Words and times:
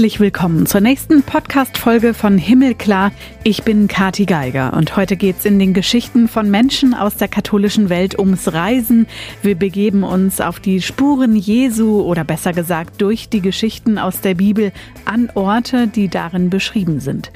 Herzlich 0.00 0.18
willkommen 0.18 0.64
zur 0.64 0.80
nächsten 0.80 1.22
Podcast-Folge 1.22 2.14
von 2.14 2.38
Himmelklar. 2.38 3.12
Ich 3.44 3.64
bin 3.64 3.86
Kati 3.86 4.24
Geiger 4.24 4.72
und 4.72 4.96
heute 4.96 5.14
geht's 5.14 5.44
in 5.44 5.58
den 5.58 5.74
Geschichten 5.74 6.26
von 6.26 6.50
Menschen 6.50 6.94
aus 6.94 7.16
der 7.16 7.28
katholischen 7.28 7.90
Welt 7.90 8.18
ums 8.18 8.50
Reisen. 8.50 9.06
Wir 9.42 9.56
begeben 9.56 10.02
uns 10.02 10.40
auf 10.40 10.58
die 10.58 10.80
Spuren 10.80 11.36
Jesu 11.36 12.00
oder 12.00 12.24
besser 12.24 12.54
gesagt 12.54 13.02
durch 13.02 13.28
die 13.28 13.42
Geschichten 13.42 13.98
aus 13.98 14.22
der 14.22 14.36
Bibel 14.36 14.72
an 15.04 15.28
Orte, 15.34 15.86
die 15.86 16.08
darin 16.08 16.48
beschrieben 16.48 17.00
sind. 17.00 17.30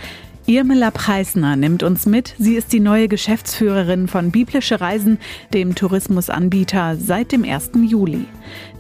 Irmela 0.47 0.91
Preisner 0.91 1.57
nimmt 1.57 1.83
uns 1.83 2.05
mit. 2.05 2.35
Sie 2.39 2.55
ist 2.55 2.75
die 2.75 2.81
neue 2.81 3.09
Geschäftsführerin 3.09 4.09
von 4.09 4.31
Biblische 4.31 4.79
Reisen, 4.79 5.19
dem 5.55 5.75
Tourismusanbieter, 5.75 6.97
seit 6.97 7.33
dem 7.33 7.45
1. 7.45 7.73
Juli. 7.89 8.27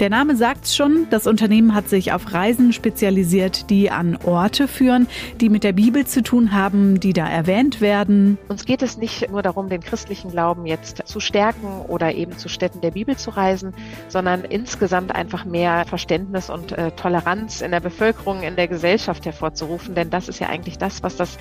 Der 0.01 0.11
Name 0.11 0.34
sagt's 0.34 0.75
schon, 0.75 1.07
das 1.11 1.29
Unternehmen 1.29 1.73
hat 1.73 1.89
sich 1.89 2.11
auf 2.12 2.33
Reisen 2.33 2.73
spezialisiert, 2.73 3.71
die 3.71 3.93
an 3.93 4.19
Orte 4.25 4.66
führen, 4.66 5.07
die 5.41 5.48
mit 5.48 5.62
der 5.62 5.73
Bibel 5.73 6.05
zu 6.05 6.21
tun 6.21 6.52
haben, 6.52 6.98
die 6.98 7.12
da 7.12 7.29
erwähnt 7.29 7.80
werden. 7.80 8.37
Uns 8.49 8.65
geht 8.65 8.83
es 8.83 8.99
nicht 8.99 9.30
nur 9.30 9.43
darum, 9.43 9.69
den 9.69 9.80
christlichen 9.80 10.33
Glauben 10.33 10.66
jetzt 10.66 11.07
zu 11.07 11.21
stärken 11.21 11.83
oder 11.87 12.12
eben 12.12 12.37
zu 12.37 12.49
Städten 12.49 12.80
der 12.80 12.91
Bibel 12.91 13.16
zu 13.16 13.30
reisen, 13.30 13.73
sondern 14.09 14.45
insgesamt 14.45 15.15
einfach 15.15 15.45
mehr 15.45 15.85
Verständnis 15.87 16.51
und 16.51 16.73
äh, 16.73 16.91
Toleranz 16.91 17.61
in 17.61 17.71
der 17.71 17.79
Bevölkerung, 17.79 18.43
in 18.43 18.57
der 18.57 18.66
Gesellschaft 18.66 19.24
hervorzurufen. 19.27 19.95
Denn 19.95 20.11
das 20.11 20.29
ist 20.29 20.41
ja 20.41 20.49
eigentlich 20.49 20.77
das, 20.77 21.05
was 21.05 21.15
das 21.15 21.38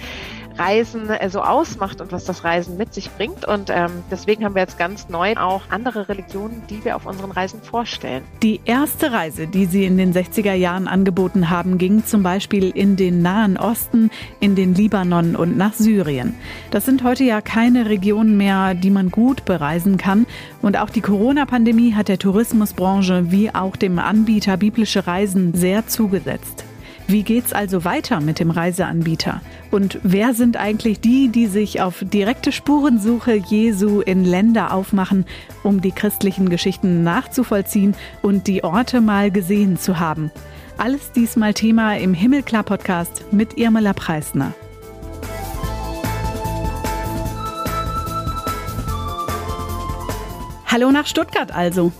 Reisen 0.60 1.10
äh, 1.10 1.28
so 1.30 1.42
ausmacht 1.42 2.02
und 2.02 2.12
was 2.12 2.26
das 2.26 2.44
Reisen 2.44 2.78
mit 2.78 2.94
sich 2.94 3.10
bringt. 3.12 3.46
Und 3.48 3.72
ähm, 3.72 4.04
deswegen 4.12 4.46
haben 4.46 4.54
wir 4.54 4.62
jetzt 4.62 4.78
ganz 4.78 5.10
neu 5.10 5.36
auch 5.38 5.64
andere 5.70 6.08
Religionen, 6.10 6.62
die 6.70 6.86
wir 6.86 6.96
auf 6.96 7.08
unseren 7.08 7.32
Reisen 7.32 7.62
vorstellen. 7.64 8.24
Die 8.44 8.60
erste 8.66 9.14
Reise, 9.14 9.48
die 9.48 9.68
Sie 9.68 9.86
in 9.86 9.96
den 9.96 10.14
60er 10.14 10.54
Jahren 10.54 10.90
angeboten 10.90 11.50
haben, 11.50 11.78
ging 11.78 12.06
zum 12.06 12.24
Beispiel 12.24 12.72
in 12.72 12.98
den 12.98 13.22
Nahen 13.22 13.56
Osten, 13.56 14.12
in 14.42 14.56
den 14.56 14.76
Libanon 14.76 15.38
und 15.38 15.56
nach 15.56 15.72
Syrien. 15.72 16.36
Das 16.70 16.86
sind 16.86 17.06
heute 17.06 17.24
ja 17.24 17.40
keine 17.40 17.86
Regionen 17.86 18.36
mehr, 18.36 18.74
die 18.74 18.90
man 18.90 19.12
gut 19.12 19.46
bereisen 19.46 19.96
kann. 19.96 20.28
Und 20.62 20.78
auch 20.78 20.90
die 20.90 21.00
Corona-Pandemie 21.00 21.94
hat 21.94 22.10
der 22.10 22.20
Tourismusbranche 22.20 23.32
wie 23.32 23.56
auch 23.56 23.78
dem 23.78 23.98
Anbieter 23.98 24.58
biblische 24.58 25.08
Reisen 25.08 25.54
sehr 25.54 25.88
zugesetzt. 25.88 26.66
Wie 27.08 27.24
geht's 27.24 27.52
also 27.52 27.84
weiter 27.84 28.22
mit 28.22 28.40
dem 28.40 28.50
Reiseanbieter? 28.50 29.42
Und 29.72 30.00
wer 30.04 30.34
sind 30.34 30.56
eigentlich 30.56 31.02
die, 31.02 31.28
die 31.28 31.48
sich 31.48 31.82
auf 31.82 31.98
direkte 32.02 32.52
Spurensuche 32.52 33.34
Jesu 33.34 34.00
in 34.00 34.24
Länder 34.24 34.74
aufmachen, 34.74 35.26
um 35.64 35.82
die 35.82 35.92
christlichen 35.92 36.50
Geschichten 36.50 37.04
nachzuvollziehen 37.04 37.94
und 38.22 38.48
die 38.48 38.64
Orte 38.64 39.02
mal 39.02 39.32
gesehen 39.32 39.78
zu 39.78 40.00
haben? 40.00 40.32
Alles 40.78 41.12
diesmal 41.12 41.54
Thema 41.54 41.98
im 41.98 42.14
Himmelklar 42.14 42.64
Podcast 42.64 43.26
mit 43.32 43.58
Irmela 43.58 43.94
Preisner. 43.94 44.54
Hallo 50.66 50.92
nach 50.92 51.06
Stuttgart 51.06 51.54
also. 51.54 51.92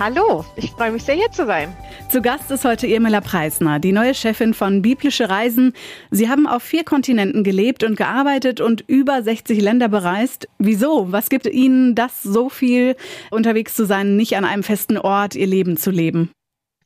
Hallo, 0.00 0.44
ich 0.56 0.72
freue 0.72 0.90
mich 0.90 1.04
sehr 1.04 1.14
hier 1.14 1.30
zu 1.30 1.46
sein. 1.46 1.76
Zu 2.08 2.22
Gast 2.22 2.50
ist 2.50 2.64
heute 2.64 2.86
Irmela 2.86 3.20
Preisner, 3.20 3.80
die 3.80 3.92
neue 3.92 4.14
Chefin 4.14 4.54
von 4.54 4.80
Biblische 4.80 5.28
Reisen. 5.28 5.74
Sie 6.10 6.30
haben 6.30 6.46
auf 6.46 6.62
vier 6.62 6.82
Kontinenten 6.82 7.44
gelebt 7.44 7.84
und 7.84 7.96
gearbeitet 7.96 8.62
und 8.62 8.82
über 8.86 9.22
60 9.22 9.60
Länder 9.60 9.90
bereist. 9.90 10.48
Wieso? 10.58 11.12
Was 11.12 11.28
gibt 11.28 11.46
Ihnen 11.46 11.94
das 11.94 12.22
so 12.22 12.48
viel, 12.48 12.96
unterwegs 13.30 13.76
zu 13.76 13.84
sein, 13.84 14.16
nicht 14.16 14.38
an 14.38 14.46
einem 14.46 14.62
festen 14.62 14.96
Ort 14.96 15.34
Ihr 15.34 15.46
Leben 15.46 15.76
zu 15.76 15.90
leben? 15.90 16.30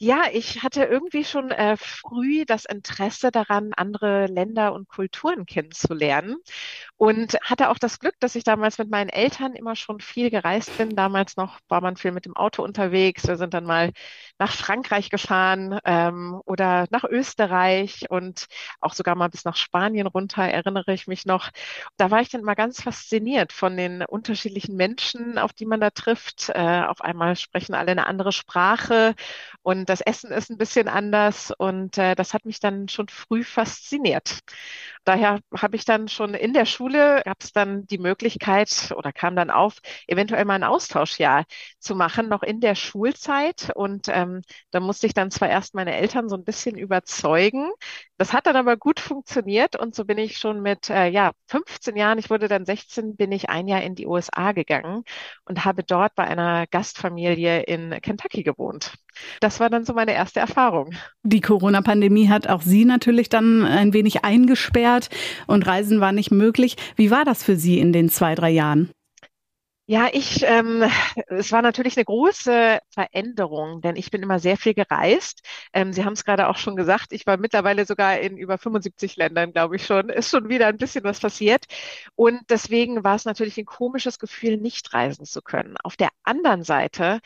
Ja, 0.05 0.25
ich 0.33 0.65
hatte 0.65 0.83
irgendwie 0.83 1.25
schon 1.25 1.53
äh, 1.53 1.77
früh 1.77 2.45
das 2.45 2.65
Interesse 2.65 3.31
daran, 3.31 3.71
andere 3.77 4.27
Länder 4.27 4.73
und 4.73 4.89
Kulturen 4.89 5.47
kennenzulernen 5.47 6.35
und 6.97 7.35
hatte 7.43 7.71
auch 7.71 7.79
das 7.79 8.01
Glück, 8.01 8.15
dass 8.19 8.35
ich 8.35 8.43
damals 8.43 8.79
mit 8.79 8.91
meinen 8.91 9.11
Eltern 9.11 9.55
immer 9.55 9.77
schon 9.77 10.01
viel 10.01 10.29
gereist 10.31 10.77
bin. 10.77 10.97
Damals 10.97 11.37
noch 11.37 11.61
war 11.69 11.81
man 11.81 11.97
viel 11.97 12.11
mit 12.11 12.25
dem 12.27 12.35
Auto 12.37 12.65
unterwegs. 12.65 13.29
Wir 13.29 13.37
sind 13.37 13.55
dann 13.55 13.65
mal 13.65 13.93
nach 14.39 14.53
Frankreich 14.53 15.09
gefahren 15.09 15.79
ähm, 15.85 16.41
oder 16.47 16.87
nach 16.91 17.05
Österreich 17.05 18.07
und 18.11 18.47
auch 18.81 18.95
sogar 18.95 19.15
mal 19.15 19.29
bis 19.29 19.45
nach 19.45 19.55
Spanien 19.57 20.09
runter, 20.09 20.43
erinnere 20.43 20.93
ich 20.95 21.07
mich 21.07 21.27
noch. 21.27 21.51
Da 21.97 22.11
war 22.11 22.21
ich 22.21 22.29
dann 22.29 22.43
mal 22.43 22.55
ganz 22.55 22.83
fasziniert 22.83 23.53
von 23.53 23.77
den 23.77 24.03
unterschiedlichen 24.05 24.75
Menschen, 24.77 25.39
auf 25.39 25.53
die 25.53 25.67
man 25.67 25.81
da 25.81 25.91
trifft. 25.91 26.49
Äh, 26.51 26.83
auf 26.87 27.03
einmal 27.03 27.37
sprechen 27.37 27.75
alle 27.75 27.93
eine 27.93 28.07
andere 28.09 28.33
Sprache 28.33 29.15
und 29.63 29.89
das 29.93 30.01
Essen 30.01 30.31
ist 30.33 30.51
ein 30.51 30.57
bisschen 30.57 30.89
anders 30.89 31.53
und 31.59 31.99
äh, 31.99 32.15
das 32.15 32.33
hat 32.33 32.47
mich 32.47 32.61
dann 32.61 32.89
schon 32.89 33.09
früh 33.09 33.45
fasziniert. 33.45 34.39
Daher 35.05 35.41
habe 35.57 35.77
ich 35.77 35.85
dann 35.85 36.09
schon 36.09 36.33
in 36.35 36.55
der 36.55 36.65
Schule, 36.65 37.21
gab 37.27 37.43
es 37.43 37.53
dann 37.53 37.87
die 37.89 37.99
Möglichkeit 37.99 38.93
oder 38.97 39.13
kam 39.13 39.37
dann 39.37 39.51
auf, 39.51 39.81
eventuell 40.07 40.45
mal 40.47 40.55
ein 40.55 40.65
Austauschjahr 40.65 41.45
zu 41.79 41.95
machen, 41.95 42.29
noch 42.31 42.43
in 42.43 42.61
der 42.61 42.75
Schulzeit. 42.75 43.71
Und 43.75 44.09
ähm, 44.09 44.41
da 44.71 44.81
musste 44.81 45.07
ich 45.07 45.13
dann 45.15 45.31
zwar 45.31 45.51
erst 45.51 45.75
meine 45.75 45.95
Eltern 45.95 46.29
so 46.31 46.37
ein 46.37 46.45
bisschen 46.45 46.79
überzeugen. 46.79 47.71
Das 48.17 48.33
hat 48.33 48.47
dann 48.47 48.57
aber 48.57 48.77
gut 48.79 48.99
funktioniert 49.01 49.77
und 49.77 49.95
so 49.95 50.05
bin 50.07 50.17
ich 50.19 50.39
schon 50.39 50.63
mit 50.63 50.89
äh, 50.91 51.09
ja 51.09 51.33
15 51.49 51.97
Jahren, 51.97 52.19
ich 52.19 52.31
wurde 52.31 52.49
dann 52.49 52.65
16, 52.65 53.17
bin 53.17 53.31
ich 53.33 53.51
ein 53.51 53.69
Jahr 53.69 53.83
in 53.83 53.95
die 53.95 54.07
USA 54.07 54.53
gegangen 54.53 55.05
und 55.45 55.65
habe 55.67 55.83
dort 55.85 56.15
bei 56.15 56.25
einer 56.25 56.67
Gastfamilie 56.69 57.63
in 57.63 57.91
Kentucky 58.01 58.43
gewohnt. 58.43 58.95
Das 59.41 59.61
war 59.61 59.71
dann 59.71 59.85
so 59.85 59.93
meine 59.95 60.15
erste 60.15 60.41
Erfahrung. 60.41 60.95
Die 61.23 61.41
Corona-Pandemie 61.41 62.29
hat 62.29 62.47
auch 62.49 62.63
Sie 62.63 62.85
natürlich 62.85 63.29
dann 63.29 63.65
ein 63.65 63.93
wenig 63.93 64.25
eingesperrt 64.25 65.09
und 65.47 65.67
Reisen 65.67 66.01
war 66.01 66.13
nicht 66.13 66.31
möglich. 66.31 66.77
Wie 66.97 67.11
war 67.11 67.25
das 67.25 67.43
für 67.43 67.57
Sie 67.57 67.79
in 67.79 67.93
den 67.93 68.09
zwei, 68.09 68.35
drei 68.35 68.51
Jahren? 68.51 68.91
Ja, 69.87 70.09
ich, 70.13 70.43
ähm, 70.45 70.85
es 71.27 71.51
war 71.53 71.61
natürlich 71.61 71.97
eine 71.97 72.05
große 72.05 72.79
Veränderung, 72.91 73.81
denn 73.83 73.97
ich 73.97 74.11
bin 74.11 74.23
immer 74.23 74.39
sehr 74.39 74.57
viel 74.57 74.75
gereist. 74.75 75.43
Ähm, 75.73 75.93
Sie 75.93 76.05
haben 76.05 76.13
es 76.13 76.25
gerade 76.25 76.49
auch 76.49 76.57
schon 76.57 76.77
gesagt, 76.77 77.13
ich 77.13 77.27
war 77.27 77.37
mittlerweile 77.37 77.85
sogar 77.85 78.19
in 78.21 78.37
über 78.39 78.59
75 78.59 79.17
Ländern, 79.17 79.53
glaube 79.53 79.77
ich 79.77 79.85
schon. 79.85 80.09
Ist 80.09 80.31
schon 80.31 80.49
wieder 80.49 80.69
ein 80.69 80.79
bisschen 80.79 81.03
was 81.05 81.19
passiert. 81.21 81.67
Und 82.15 82.41
deswegen 82.49 83.03
war 83.05 83.17
es 83.17 83.25
natürlich 83.25 83.59
ein 83.59 83.67
komisches 83.67 84.19
Gefühl, 84.21 84.57
nicht 84.57 84.95
reisen 84.95 85.27
zu 85.27 85.43
können. 85.43 85.77
Auf 85.83 85.97
der 85.97 86.11
anderen 86.23 86.63
Seite 86.63 87.21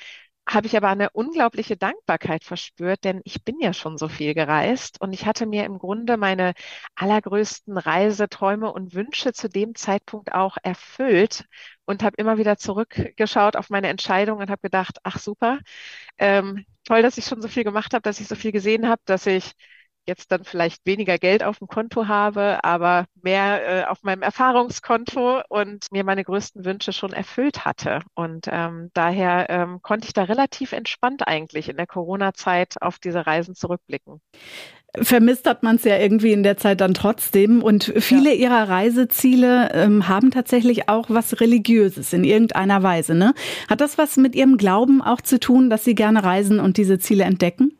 habe 0.49 0.67
ich 0.69 0.77
aber 0.77 0.89
eine 0.89 1.11
unglaubliche 1.11 1.77
Dankbarkeit 1.77 2.45
verspürt, 2.45 3.05
denn 3.05 3.21
ich 3.25 3.45
bin 3.45 3.59
ja 3.61 3.73
schon 3.73 3.99
so 3.99 4.09
viel 4.09 4.33
gereist 4.35 5.01
und 5.01 5.13
ich 5.13 5.27
hatte 5.27 5.45
mir 5.47 5.65
im 5.65 5.79
Grunde 5.79 6.17
meine 6.17 6.55
allergrößten 6.95 7.77
Reiseträume 7.77 8.73
und 8.73 8.95
Wünsche 8.95 9.33
zu 9.33 9.49
dem 9.49 9.75
Zeitpunkt 9.75 10.33
auch 10.33 10.57
erfüllt 10.63 11.45
und 11.85 12.03
habe 12.05 12.17
immer 12.19 12.39
wieder 12.39 12.57
zurückgeschaut 12.59 13.57
auf 13.57 13.71
meine 13.71 13.89
Entscheidung 13.89 14.39
und 14.39 14.51
habe 14.51 14.63
gedacht, 14.63 14.99
ach 15.03 15.19
super, 15.19 15.59
ähm, 16.19 16.65
toll, 16.85 17.03
dass 17.03 17.19
ich 17.19 17.25
schon 17.27 17.43
so 17.43 17.49
viel 17.49 17.65
gemacht 17.65 17.95
habe, 17.95 18.03
dass 18.03 18.21
ich 18.21 18.29
so 18.29 18.35
viel 18.35 18.53
gesehen 18.53 18.89
habe, 18.89 19.03
dass 19.07 19.27
ich 19.27 19.53
jetzt 20.07 20.33
dann 20.33 20.45
vielleicht 20.45 20.87
weniger 20.87 21.19
Geld 21.19 21.43
auf 21.43 21.59
dem 21.59 21.69
Konto 21.69 22.09
habe, 22.09 22.63
aber 22.65 23.07
mehr 23.23 23.83
äh, 23.83 23.85
auf 23.85 24.03
meinem 24.03 24.23
Erfahrungskonto 24.23 25.43
und 25.49 25.91
mir 25.93 26.05
meine 26.05 26.25
größten 26.25 26.65
Wünsche 26.65 26.93
schon 26.93 27.13
erfüllt 27.13 27.65
hatte. 27.65 28.01
Und 28.15 28.47
ähm, 28.51 28.91
daher 28.95 29.51
ähm, 29.51 29.81
konnte 29.83 30.07
ich 30.07 30.13
da 30.13 30.25
relativ 30.25 30.73
entspannt 30.73 31.27
eigentlich 31.27 31.69
in 31.69 31.77
der 31.77 31.87
Corona-Zeit 31.87 32.75
auf 32.81 32.99
diese 32.99 33.27
Reisen 33.27 33.55
zurückblicken. 33.55 34.21
Vermisst 34.99 35.47
hat 35.47 35.63
man 35.63 35.77
es 35.77 35.85
ja 35.85 35.99
irgendwie 35.99 36.33
in 36.33 36.43
der 36.43 36.57
Zeit 36.57 36.81
dann 36.81 36.95
trotzdem. 36.95 37.63
Und 37.63 37.93
viele 37.99 38.35
ja. 38.35 38.49
ihrer 38.49 38.69
Reiseziele 38.69 39.71
ähm, 39.75 40.09
haben 40.09 40.31
tatsächlich 40.31 40.89
auch 40.89 41.07
was 41.09 41.41
Religiöses 41.41 42.13
in 42.13 42.25
irgendeiner 42.25 42.83
Weise. 42.83 43.15
Ne? 43.15 43.35
Hat 43.69 43.81
das 43.81 43.99
was 43.99 44.17
mit 44.17 44.35
ihrem 44.35 44.57
Glauben 44.57 45.03
auch 45.03 45.21
zu 45.21 45.39
tun, 45.39 45.69
dass 45.69 45.85
sie 45.85 45.95
gerne 45.95 46.25
reisen 46.25 46.61
und 46.61 46.77
diese 46.79 46.99
Ziele 46.99 47.25
entdecken? 47.25 47.76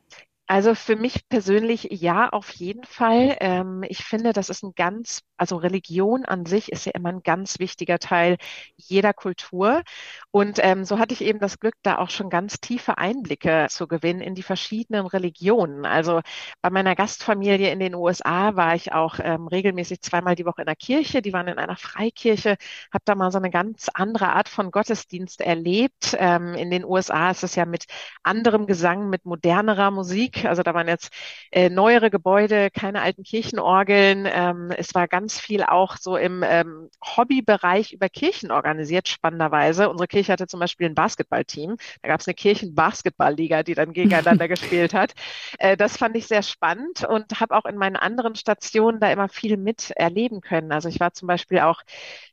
Also 0.49 0.77
für 0.77 0.95
mich 0.95 1.29
persönlich 1.29 1.89
ja, 1.91 2.29
auf 2.29 2.51
jeden 2.55 2.85
Fall. 2.85 3.37
Ähm, 3.41 3.83
ich 3.89 4.05
finde, 4.05 4.33
das 4.33 4.49
ist 4.49 4.63
ein 4.63 4.75
ganz, 4.77 5.23
also 5.37 5.57
Religion 5.57 6.25
an 6.25 6.47
sich 6.47 6.71
ist 6.71 6.87
ja 6.87 6.93
immer 6.95 7.09
ein 7.09 7.25
ganz 7.25 7.59
wichtiger 7.59 7.99
Teil 7.99 8.37
jeder 8.77 9.13
Kultur. 9.13 9.83
Und 10.31 10.61
ähm, 10.63 10.85
so 10.85 11.01
hatte 11.01 11.15
ich 11.15 11.23
eben 11.23 11.41
das 11.41 11.59
Glück, 11.59 11.75
da 11.83 11.99
auch 11.99 12.11
schon 12.11 12.31
ganz 12.31 12.61
tiefe 12.61 12.97
Einblicke 12.97 13.67
zu 13.71 13.89
gewinnen 13.89 14.21
in 14.21 14.37
die 14.37 14.45
verschiedenen 14.45 15.07
Religionen. 15.07 15.85
Also 15.85 16.21
bei 16.63 16.71
meiner 16.71 16.95
Gastfamilie 16.95 17.73
in 17.73 17.81
den 17.81 17.97
USA 17.97 18.55
war 18.55 18.77
ich 18.77 18.93
auch 18.93 19.19
ähm, 19.21 19.49
regelmäßig 19.49 20.01
zweimal 20.01 20.37
die 20.37 20.47
Woche 20.47 20.63
in 20.63 20.67
der 20.67 20.77
Kirche. 20.77 21.23
Die 21.23 21.33
waren 21.33 21.49
in 21.49 21.59
einer 21.59 21.77
Freikirche, 21.77 22.57
habe 22.93 23.03
da 23.05 23.17
mal 23.17 23.33
so 23.33 23.39
eine 23.39 23.51
ganz 23.51 23.89
andere 23.95 24.29
Art 24.29 24.49
von 24.49 24.71
Gottesdienst 24.71 25.41
erlebt. 25.41 26.15
Ähm, 26.21 26.55
in 26.55 26.71
den 26.71 26.85
USA 26.85 27.31
ist 27.33 27.43
es 27.43 27.57
ja 27.57 27.65
mit 27.67 27.87
anderem 28.23 28.67
Gesang, 28.69 29.09
mit 29.11 29.25
modernerer 29.25 29.91
Musik 29.91 30.36
Also 30.45 30.63
da 30.63 30.75
waren 30.75 30.89
jetzt 30.89 31.13
äh, 31.51 31.69
neuere 31.71 32.11
Gebäude, 32.11 32.71
keine 32.71 33.03
alten 33.03 33.23
Kirchenorgeln. 33.23 34.29
Ähm, 34.31 34.71
es 34.77 34.95
war 34.95 35.09
ganz 35.09 35.41
viel 35.41 35.63
auch 35.63 35.97
so 35.97 36.17
im 36.17 36.43
ähm, 36.45 36.91
Hobbybereich 37.03 37.93
über 37.93 38.09
Kirchen 38.09 38.51
organisiert, 38.51 39.09
spannenderweise. 39.09 39.89
Unsere 39.89 40.09
Kirche 40.09 40.33
hatte 40.33 40.47
zum 40.47 40.61
Beispiel 40.61 40.87
ein 40.89 40.95
Basketballteam. 40.95 41.77
Da 42.03 42.09
gab 42.09 42.21
es 42.21 42.27
eine 42.29 42.35
Kirchenbasketballliga, 42.35 43.63
die 43.63 43.75
dann 43.75 43.93
gegeneinander 43.93 44.49
gespielt 44.49 44.95
hat. 44.95 45.15
Äh, 45.59 45.77
das 45.77 45.97
fand 45.97 46.17
ich 46.17 46.27
sehr 46.27 46.43
spannend 46.43 47.05
und 47.09 47.41
habe 47.41 47.57
auch 47.57 47.65
in 47.65 47.77
meinen 47.77 47.97
anderen 47.97 48.35
Stationen 48.35 49.01
da 49.01 49.11
immer 49.11 49.29
viel 49.29 49.57
miterleben 49.57 50.41
können. 50.41 50.73
Also 50.73 50.89
ich 50.89 51.01
war 51.01 51.13
zum 51.13 51.29
Beispiel 51.29 51.61
auch 51.61 51.83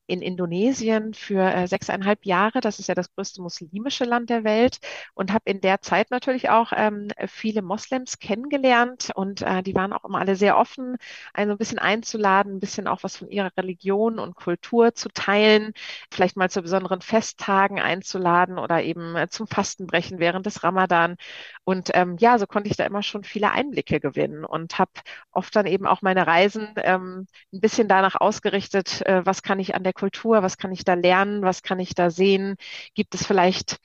in 0.07 0.21
Indonesien 0.21 1.13
für 1.13 1.41
äh, 1.53 1.67
sechseinhalb 1.67 2.25
Jahre. 2.25 2.59
Das 2.61 2.79
ist 2.79 2.87
ja 2.87 2.95
das 2.95 3.13
größte 3.13 3.41
muslimische 3.41 4.05
Land 4.05 4.29
der 4.29 4.43
Welt 4.43 4.79
und 5.13 5.31
habe 5.31 5.43
in 5.45 5.61
der 5.61 5.81
Zeit 5.81 6.11
natürlich 6.11 6.49
auch 6.49 6.71
ähm, 6.75 7.07
viele 7.27 7.61
Moslems 7.61 8.19
kennengelernt 8.19 9.11
und 9.15 9.41
äh, 9.41 9.63
die 9.63 9.75
waren 9.75 9.93
auch 9.93 10.03
immer 10.05 10.19
alle 10.19 10.35
sehr 10.35 10.57
offen, 10.57 10.97
einen 11.33 11.49
so 11.49 11.55
ein 11.55 11.57
bisschen 11.57 11.79
einzuladen, 11.79 12.55
ein 12.55 12.59
bisschen 12.59 12.87
auch 12.87 13.03
was 13.03 13.17
von 13.17 13.29
ihrer 13.29 13.51
Religion 13.57 14.19
und 14.19 14.35
Kultur 14.35 14.93
zu 14.93 15.09
teilen, 15.09 15.73
vielleicht 16.11 16.35
mal 16.37 16.49
zu 16.49 16.61
besonderen 16.61 17.01
Festtagen 17.01 17.79
einzuladen 17.79 18.57
oder 18.59 18.83
eben 18.83 19.15
äh, 19.15 19.29
zum 19.29 19.47
Fastenbrechen 19.47 20.19
während 20.19 20.45
des 20.45 20.63
Ramadan. 20.63 21.15
Und 21.63 21.91
ähm, 21.93 22.17
ja, 22.19 22.37
so 22.39 22.45
konnte 22.47 22.69
ich 22.69 22.75
da 22.77 22.85
immer 22.85 23.03
schon 23.03 23.23
viele 23.23 23.51
Einblicke 23.51 23.99
gewinnen 23.99 24.45
und 24.45 24.79
habe 24.79 24.91
oft 25.31 25.55
dann 25.55 25.65
eben 25.65 25.85
auch 25.87 26.01
meine 26.01 26.27
Reisen 26.27 26.73
ähm, 26.77 27.27
ein 27.53 27.59
bisschen 27.61 27.87
danach 27.87 28.15
ausgerichtet, 28.19 29.01
äh, 29.05 29.25
was 29.25 29.41
kann 29.43 29.59
ich 29.59 29.75
an 29.75 29.83
der 29.83 29.92
Kultur, 29.93 30.43
was 30.43 30.57
kann 30.57 30.71
ich 30.71 30.83
da 30.83 30.93
lernen, 30.95 31.41
was 31.43 31.63
kann 31.63 31.79
ich 31.79 31.95
da 31.95 32.09
sehen, 32.09 32.55
gibt 32.95 33.15
es 33.15 33.25
vielleicht 33.25 33.77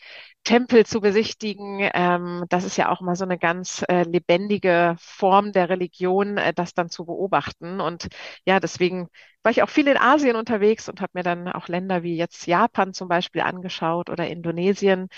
Tempel 0.44 0.86
zu 0.86 1.00
besichtigen. 1.00 1.88
Ähm, 1.94 2.44
das 2.48 2.64
ist 2.64 2.76
ja 2.76 2.90
auch 2.90 3.00
mal 3.00 3.16
so 3.16 3.24
eine 3.24 3.38
ganz 3.38 3.84
äh, 3.88 4.02
lebendige 4.04 4.96
Form 4.98 5.52
der 5.52 5.68
Religion, 5.68 6.38
äh, 6.38 6.54
das 6.54 6.74
dann 6.74 6.90
zu 6.90 7.04
beobachten. 7.04 7.80
Und 7.80 8.08
ja, 8.46 8.60
deswegen 8.60 9.08
war 9.42 9.52
ich 9.52 9.62
auch 9.62 9.68
viel 9.68 9.88
in 9.88 9.96
Asien 9.98 10.36
unterwegs 10.36 10.88
und 10.88 11.00
habe 11.00 11.12
mir 11.14 11.22
dann 11.22 11.48
auch 11.48 11.68
Länder 11.68 12.02
wie 12.02 12.16
jetzt 12.16 12.46
Japan 12.46 12.92
zum 12.94 13.08
Beispiel 13.08 13.42
angeschaut 13.42 14.10
oder 14.10 14.28
Indonesien 14.28 15.08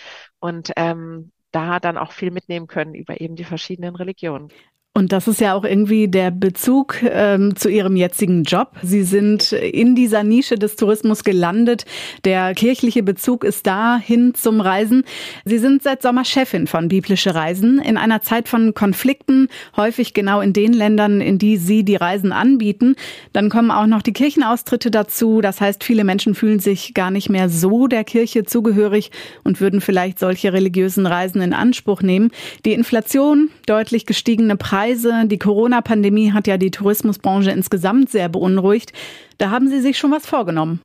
und 0.40 0.72
ähm, 0.76 1.32
da 1.52 1.80
dann 1.80 1.98
auch 1.98 2.12
viel 2.12 2.30
mitnehmen 2.30 2.66
können 2.66 2.94
über 2.94 3.20
eben 3.20 3.34
die 3.36 3.44
verschiedenen 3.44 3.96
Religionen. 3.96 4.50
Und 5.00 5.12
das 5.12 5.26
ist 5.28 5.40
ja 5.40 5.54
auch 5.54 5.64
irgendwie 5.64 6.08
der 6.08 6.30
Bezug 6.30 6.96
ähm, 7.02 7.56
zu 7.56 7.70
Ihrem 7.70 7.96
jetzigen 7.96 8.42
Job. 8.42 8.72
Sie 8.82 9.02
sind 9.02 9.52
in 9.52 9.94
dieser 9.94 10.24
Nische 10.24 10.56
des 10.56 10.76
Tourismus 10.76 11.24
gelandet. 11.24 11.86
Der 12.26 12.52
kirchliche 12.54 13.02
Bezug 13.02 13.44
ist 13.44 13.66
da 13.66 13.96
hin 13.96 14.34
zum 14.34 14.60
Reisen. 14.60 15.04
Sie 15.46 15.56
sind 15.56 15.82
seit 15.82 16.02
Sommer 16.02 16.26
Chefin 16.26 16.66
von 16.66 16.88
Biblische 16.88 17.34
Reisen 17.34 17.78
in 17.78 17.96
einer 17.96 18.20
Zeit 18.20 18.46
von 18.46 18.74
Konflikten, 18.74 19.48
häufig 19.74 20.12
genau 20.12 20.42
in 20.42 20.52
den 20.52 20.74
Ländern, 20.74 21.22
in 21.22 21.38
die 21.38 21.56
Sie 21.56 21.82
die 21.82 21.96
Reisen 21.96 22.32
anbieten. 22.32 22.94
Dann 23.32 23.48
kommen 23.48 23.70
auch 23.70 23.86
noch 23.86 24.02
die 24.02 24.12
Kirchenaustritte 24.12 24.90
dazu. 24.90 25.40
Das 25.40 25.62
heißt, 25.62 25.82
viele 25.82 26.04
Menschen 26.04 26.34
fühlen 26.34 26.60
sich 26.60 26.92
gar 26.92 27.10
nicht 27.10 27.30
mehr 27.30 27.48
so 27.48 27.86
der 27.86 28.04
Kirche 28.04 28.44
zugehörig 28.44 29.12
und 29.44 29.62
würden 29.62 29.80
vielleicht 29.80 30.18
solche 30.18 30.52
religiösen 30.52 31.06
Reisen 31.06 31.40
in 31.40 31.54
Anspruch 31.54 32.02
nehmen. 32.02 32.32
Die 32.66 32.74
Inflation, 32.74 33.48
deutlich 33.64 34.04
gestiegene 34.04 34.56
Preise, 34.56 34.89
Preise. 34.90 35.26
Die 35.26 35.38
Corona-Pandemie 35.38 36.32
hat 36.32 36.46
ja 36.48 36.56
die 36.56 36.72
Tourismusbranche 36.72 37.50
insgesamt 37.52 38.10
sehr 38.10 38.28
beunruhigt. 38.28 38.92
Da 39.38 39.50
haben 39.50 39.68
Sie 39.68 39.80
sich 39.80 39.98
schon 39.98 40.10
was 40.10 40.26
vorgenommen. 40.26 40.80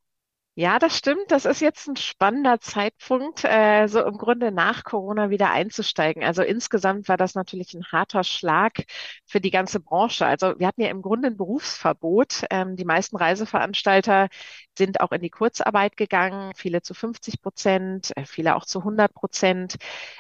Ja, 0.58 0.80
das 0.80 0.98
stimmt. 0.98 1.32
Das 1.32 1.44
ist 1.44 1.60
jetzt 1.60 1.86
ein 1.88 1.98
spannender 1.98 2.62
Zeitpunkt, 2.62 3.44
äh, 3.44 3.88
so 3.88 4.02
im 4.06 4.18
Grunde 4.18 4.52
nach 4.54 4.86
Corona 4.86 5.30
wieder 5.30 5.52
einzusteigen. 5.52 6.24
Also 6.24 6.44
insgesamt 6.44 7.10
war 7.10 7.18
das 7.18 7.36
natürlich 7.36 7.74
ein 7.74 7.84
harter 7.92 8.24
Schlag 8.24 8.86
für 9.26 9.42
die 9.42 9.52
ganze 9.52 9.82
Branche. 9.82 10.26
Also 10.26 10.58
wir 10.58 10.68
hatten 10.68 10.80
ja 10.82 10.90
im 10.90 11.02
Grunde 11.02 11.28
ein 11.28 11.36
Berufsverbot. 11.38 12.46
Ähm, 12.52 12.78
die 12.78 12.86
meisten 12.86 13.18
Reiseveranstalter 13.18 14.30
sind 14.78 15.02
auch 15.02 15.12
in 15.12 15.22
die 15.22 15.30
Kurzarbeit 15.30 15.98
gegangen, 15.98 16.54
viele 16.56 16.82
zu 16.82 16.94
50 16.94 17.42
Prozent, 17.42 18.12
äh, 18.16 18.26
viele 18.26 18.56
auch 18.56 18.64
zu 18.66 18.82
100 18.82 19.14
Prozent. 19.14 19.76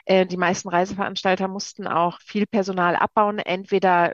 Äh, 0.05 0.25
die 0.25 0.37
meisten 0.37 0.67
Reiseveranstalter 0.67 1.47
mussten 1.47 1.87
auch 1.87 2.19
viel 2.21 2.45
Personal 2.45 2.97
abbauen, 2.97 3.39
entweder 3.39 4.11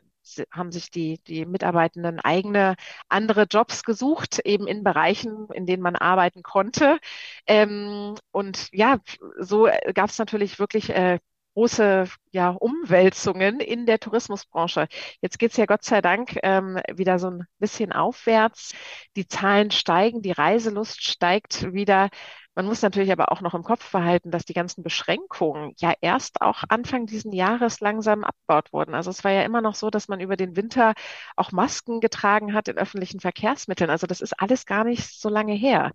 haben 0.52 0.72
sich 0.72 0.92
die, 0.92 1.20
die 1.28 1.46
Mitarbeitenden 1.46 2.20
eigene 2.20 2.76
andere 3.10 3.44
Jobs 3.50 3.84
gesucht, 3.84 4.40
eben 4.40 4.68
in 4.68 4.84
Bereichen, 4.84 5.48
in 5.54 5.66
denen 5.66 5.84
man 5.84 5.96
arbeiten 5.96 6.44
konnte. 6.44 7.00
Ähm, 7.48 8.16
und 8.32 8.70
ja, 8.72 9.00
so 9.40 9.70
gab 9.94 10.10
es 10.10 10.18
natürlich 10.20 10.60
wirklich 10.60 10.90
äh, 10.90 11.20
große 11.54 12.06
ja, 12.32 12.50
Umwälzungen 12.50 13.60
in 13.60 13.86
der 13.86 14.00
Tourismusbranche. 14.00 14.88
Jetzt 15.22 15.38
geht's 15.40 15.58
ja 15.58 15.66
Gott 15.66 15.84
sei 15.84 16.02
Dank 16.02 16.38
ähm, 16.44 16.80
wieder 16.94 17.20
so 17.20 17.30
ein 17.30 17.46
bisschen 17.60 17.92
aufwärts. 17.92 18.74
Die 19.16 19.28
Zahlen 19.28 19.72
steigen, 19.72 20.22
die 20.22 20.32
Reiselust 20.32 21.04
steigt 21.04 21.74
wieder. 21.74 22.10
Man 22.56 22.66
muss 22.66 22.82
natürlich 22.82 23.12
aber 23.14 23.32
auch 23.32 23.40
noch 23.42 23.54
im 23.54 23.64
Kopf 23.64 23.92
behalten, 23.92 24.30
dass 24.30 24.44
die 24.46 24.54
ganzen 24.54 24.84
Beschränkungen 24.84 25.74
ja 25.78 25.94
erst 26.02 26.42
auch 26.42 26.64
Anfang 26.68 27.06
diesen 27.06 27.32
Jahres 27.32 27.80
langsam 27.80 28.24
abgebaut 28.26 28.74
wurden. 28.74 28.94
Also 28.94 29.10
es 29.10 29.24
war 29.24 29.32
ja 29.32 29.44
immer 29.44 29.62
noch 29.62 29.74
so, 29.76 29.90
dass 29.90 30.10
man 30.10 30.20
über 30.20 30.36
den 30.36 30.56
Winter 30.58 30.94
auch 31.38 31.54
Masken 31.54 32.02
getragen 32.02 32.54
hat 32.54 32.68
in 32.68 32.78
öffentlichen 32.78 33.22
Verkehrsmitteln. 33.22 33.90
Also 33.90 34.06
das 34.06 34.20
ist 34.22 34.34
alles 34.40 34.66
gar 34.66 34.84
nicht 34.84 35.20
so 35.20 35.30
lange 35.30 35.54
her. 35.54 35.94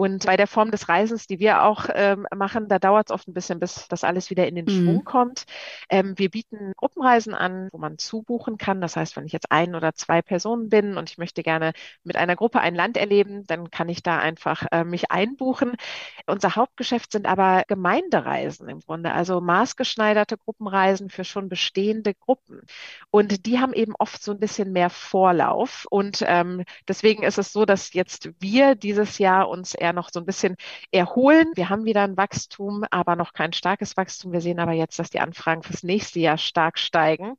Und 0.00 0.24
bei 0.24 0.38
der 0.38 0.46
Form 0.46 0.70
des 0.70 0.88
Reisens, 0.88 1.26
die 1.26 1.40
wir 1.40 1.62
auch 1.62 1.90
ähm, 1.92 2.26
machen, 2.34 2.68
da 2.68 2.78
dauert 2.78 3.10
es 3.10 3.14
oft 3.14 3.28
ein 3.28 3.34
bisschen, 3.34 3.60
bis 3.60 3.86
das 3.86 4.02
alles 4.02 4.30
wieder 4.30 4.48
in 4.48 4.54
den 4.54 4.64
mhm. 4.64 4.70
Schwung 4.70 5.04
kommt. 5.04 5.44
Ähm, 5.90 6.14
wir 6.16 6.30
bieten 6.30 6.72
Gruppenreisen 6.78 7.34
an, 7.34 7.68
wo 7.70 7.76
man 7.76 7.98
zubuchen 7.98 8.56
kann. 8.56 8.80
Das 8.80 8.96
heißt, 8.96 9.14
wenn 9.16 9.26
ich 9.26 9.32
jetzt 9.34 9.52
ein 9.52 9.74
oder 9.74 9.92
zwei 9.92 10.22
Personen 10.22 10.70
bin 10.70 10.96
und 10.96 11.10
ich 11.10 11.18
möchte 11.18 11.42
gerne 11.42 11.74
mit 12.02 12.16
einer 12.16 12.34
Gruppe 12.34 12.60
ein 12.60 12.74
Land 12.74 12.96
erleben, 12.96 13.46
dann 13.46 13.70
kann 13.70 13.90
ich 13.90 14.02
da 14.02 14.18
einfach 14.18 14.64
äh, 14.72 14.84
mich 14.84 15.10
einbuchen. 15.10 15.76
Unser 16.24 16.56
Hauptgeschäft 16.56 17.12
sind 17.12 17.26
aber 17.26 17.64
Gemeindereisen 17.68 18.70
im 18.70 18.80
Grunde, 18.80 19.12
also 19.12 19.42
maßgeschneiderte 19.42 20.38
Gruppenreisen 20.38 21.10
für 21.10 21.24
schon 21.24 21.50
bestehende 21.50 22.14
Gruppen. 22.14 22.62
Und 23.10 23.44
die 23.44 23.58
haben 23.58 23.74
eben 23.74 23.92
oft 23.98 24.22
so 24.22 24.32
ein 24.32 24.40
bisschen 24.40 24.72
mehr 24.72 24.88
Vorlauf. 24.88 25.86
Und 25.90 26.24
ähm, 26.26 26.64
deswegen 26.88 27.22
ist 27.22 27.36
es 27.36 27.52
so, 27.52 27.66
dass 27.66 27.92
jetzt 27.92 28.30
wir 28.40 28.76
dieses 28.76 29.18
Jahr 29.18 29.46
uns 29.50 29.74
eher 29.74 29.89
eher 29.90 29.92
noch 29.94 30.10
so 30.12 30.20
ein 30.20 30.26
bisschen 30.26 30.56
erholen. 30.92 31.52
Wir 31.54 31.68
haben 31.68 31.84
wieder 31.84 32.02
ein 32.04 32.16
Wachstum, 32.16 32.84
aber 32.90 33.16
noch 33.16 33.32
kein 33.32 33.52
starkes 33.52 33.96
Wachstum. 33.96 34.32
Wir 34.32 34.40
sehen 34.40 34.60
aber 34.60 34.72
jetzt, 34.72 34.98
dass 34.98 35.10
die 35.10 35.20
Anfragen 35.20 35.62
fürs 35.62 35.82
nächste 35.82 36.20
Jahr 36.20 36.38
stark 36.38 36.78
steigen. 36.78 37.36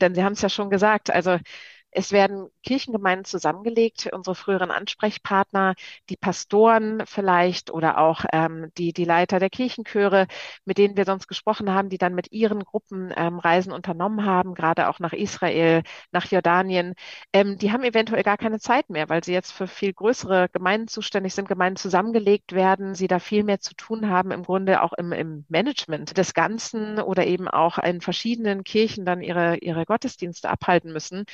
Denn 0.00 0.14
Sie 0.14 0.24
haben 0.24 0.32
es 0.32 0.42
ja 0.42 0.48
schon 0.48 0.70
gesagt, 0.70 1.10
also 1.10 1.38
es 1.92 2.12
werden 2.12 2.48
Kirchengemeinden 2.62 3.24
zusammengelegt, 3.24 4.08
unsere 4.12 4.34
früheren 4.34 4.70
Ansprechpartner, 4.70 5.74
die 6.08 6.16
Pastoren 6.16 7.02
vielleicht 7.06 7.70
oder 7.70 7.98
auch 7.98 8.24
ähm, 8.32 8.70
die, 8.78 8.92
die 8.92 9.04
Leiter 9.04 9.38
der 9.38 9.50
Kirchenchöre, 9.50 10.26
mit 10.64 10.78
denen 10.78 10.96
wir 10.96 11.04
sonst 11.04 11.26
gesprochen 11.26 11.70
haben, 11.70 11.88
die 11.88 11.98
dann 11.98 12.14
mit 12.14 12.32
ihren 12.32 12.60
Gruppen 12.64 13.12
ähm, 13.16 13.38
Reisen 13.38 13.72
unternommen 13.72 14.24
haben, 14.24 14.54
gerade 14.54 14.88
auch 14.88 14.98
nach 15.00 15.12
Israel, 15.12 15.82
nach 16.12 16.26
Jordanien. 16.30 16.94
Ähm, 17.32 17.58
die 17.58 17.72
haben 17.72 17.82
eventuell 17.84 18.22
gar 18.22 18.36
keine 18.38 18.60
Zeit 18.60 18.88
mehr, 18.90 19.08
weil 19.08 19.24
sie 19.24 19.32
jetzt 19.32 19.52
für 19.52 19.66
viel 19.66 19.92
größere 19.92 20.48
Gemeinden 20.52 20.88
zuständig 20.88 21.34
sind, 21.34 21.48
Gemeinden 21.48 21.76
zusammengelegt 21.76 22.52
werden, 22.52 22.94
sie 22.94 23.08
da 23.08 23.18
viel 23.18 23.44
mehr 23.44 23.60
zu 23.60 23.74
tun 23.74 24.08
haben, 24.08 24.30
im 24.30 24.44
Grunde 24.44 24.82
auch 24.82 24.92
im, 24.92 25.12
im 25.12 25.44
Management 25.48 26.16
des 26.16 26.34
Ganzen 26.34 26.98
oder 27.00 27.26
eben 27.26 27.48
auch 27.48 27.78
in 27.78 28.00
verschiedenen 28.00 28.64
Kirchen 28.64 29.04
dann 29.04 29.20
ihre, 29.22 29.56
ihre 29.58 29.84
Gottesdienste 29.86 30.48
abhalten 30.50 30.92
müssen. 30.92 31.24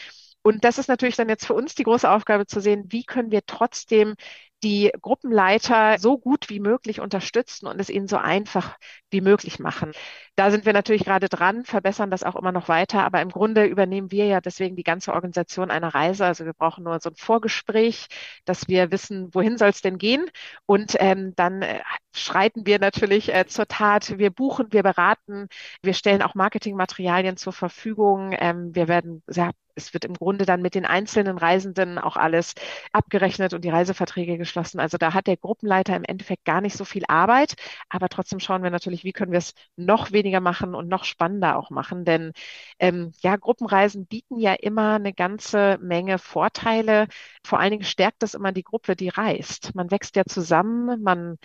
Und 0.47 0.63
das 0.65 0.79
ist 0.79 0.87
natürlich 0.89 1.17
dann 1.17 1.29
jetzt 1.29 1.45
für 1.45 1.55
uns 1.55 1.75
die 1.75 1.83
große 1.83 2.09
Aufgabe 2.09 2.47
zu 2.47 2.61
sehen, 2.61 2.85
wie 2.91 3.03
können 3.03 3.33
wir 3.33 3.45
trotzdem 3.47 4.15
die 4.63 4.93
Gruppenleiter 5.03 5.99
so 5.99 6.19
gut 6.19 6.49
wie 6.49 6.61
möglich 6.61 7.01
unterstützen 7.01 7.67
und 7.67 7.81
es 7.81 7.91
ihnen 7.91 8.07
so 8.07 8.17
einfach 8.17 8.77
wie 9.11 9.21
möglich 9.21 9.59
machen. 9.59 9.91
Da 10.37 10.53
sind 10.53 10.65
wir 10.65 10.73
natürlich 10.73 11.05
gerade 11.05 11.29
dran, 11.29 11.65
verbessern 11.65 12.13
das 12.13 12.23
auch 12.23 12.37
immer 12.37 12.53
noch 12.53 12.69
weiter, 12.69 13.03
aber 13.05 13.21
im 13.23 13.31
Grunde 13.31 13.65
übernehmen 13.65 14.13
wir 14.13 14.27
ja 14.27 14.41
deswegen 14.41 14.77
die 14.77 14.85
ganze 14.85 15.13
Organisation 15.15 15.73
einer 15.73 15.93
Reise. 15.95 16.25
Also 16.25 16.45
wir 16.45 16.53
brauchen 16.55 16.85
nur 16.85 17.01
so 17.01 17.11
ein 17.11 17.17
Vorgespräch, 17.17 18.07
dass 18.45 18.69
wir 18.69 18.93
wissen, 18.93 19.35
wohin 19.35 19.59
soll 19.59 19.71
es 19.71 19.83
denn 19.83 19.99
gehen 19.99 20.31
und 20.65 20.95
ähm, 21.01 21.35
dann 21.35 21.63
äh, 21.63 21.81
schreiten 22.17 22.67
wir 22.67 22.79
natürlich 22.79 23.33
äh, 23.35 23.47
zur 23.47 23.67
Tat. 23.69 24.19
Wir 24.19 24.31
buchen, 24.31 24.69
wir 24.73 24.83
beraten, 24.83 25.49
wir 25.83 25.95
stellen 25.95 26.23
auch 26.23 26.35
Marketingmaterialien 26.35 27.37
zur 27.37 27.53
Verfügung. 27.53 28.35
Ähm, 28.39 28.75
wir 28.75 28.89
werden 28.89 29.23
sehr 29.27 29.53
es 29.77 29.93
wird 29.95 30.05
im 30.05 30.15
Grunde 30.15 30.47
dann 30.47 30.63
mit 30.63 30.75
den 30.75 30.87
einzelnen 30.87 31.39
Reisenden 31.39 31.99
auch 31.99 32.17
alles 32.17 32.55
abgerechnet 32.93 33.53
und 33.55 33.63
die 33.65 33.69
Reiseverträge 33.69 34.39
geschlossen. 34.39 34.81
Also 34.81 34.97
da 34.99 35.15
hat 35.15 35.27
der 35.27 35.37
Gruppenleiter 35.37 35.95
im 35.95 36.05
Endeffekt 36.05 36.45
gar 36.45 36.61
nicht 36.61 36.77
so 36.77 36.85
viel 36.85 37.05
Arbeit, 37.09 37.55
aber 37.89 38.09
trotzdem 38.09 38.41
schauen 38.41 38.63
wir 38.63 38.71
natürlich, 38.71 39.05
wie 39.05 39.13
können 39.13 39.33
wir 39.33 39.39
es 39.39 39.55
noch 39.77 40.13
weniger 40.13 40.41
machen 40.41 40.75
und 40.75 40.89
noch 40.89 41.05
spannender 41.05 41.59
auch 41.59 41.71
machen. 41.71 42.05
Denn 42.05 42.33
ähm, 42.79 43.13
ja, 43.21 43.37
Gruppenreisen 43.37 44.07
bieten 44.07 44.39
ja 44.39 44.55
immer 44.55 44.95
eine 44.95 45.13
ganze 45.13 45.79
Menge 45.81 46.19
Vorteile. 46.19 47.07
Vor 47.45 47.61
allen 47.61 47.73
Dingen 47.73 47.85
stärkt 47.85 48.23
das 48.23 48.35
immer 48.35 48.53
die 48.53 48.65
Gruppe, 48.65 48.97
die 48.97 49.09
reist. 49.11 49.75
Man 49.75 49.91
wächst 49.91 50.17
ja 50.17 50.25
zusammen, 50.25 51.03
man 51.03 51.37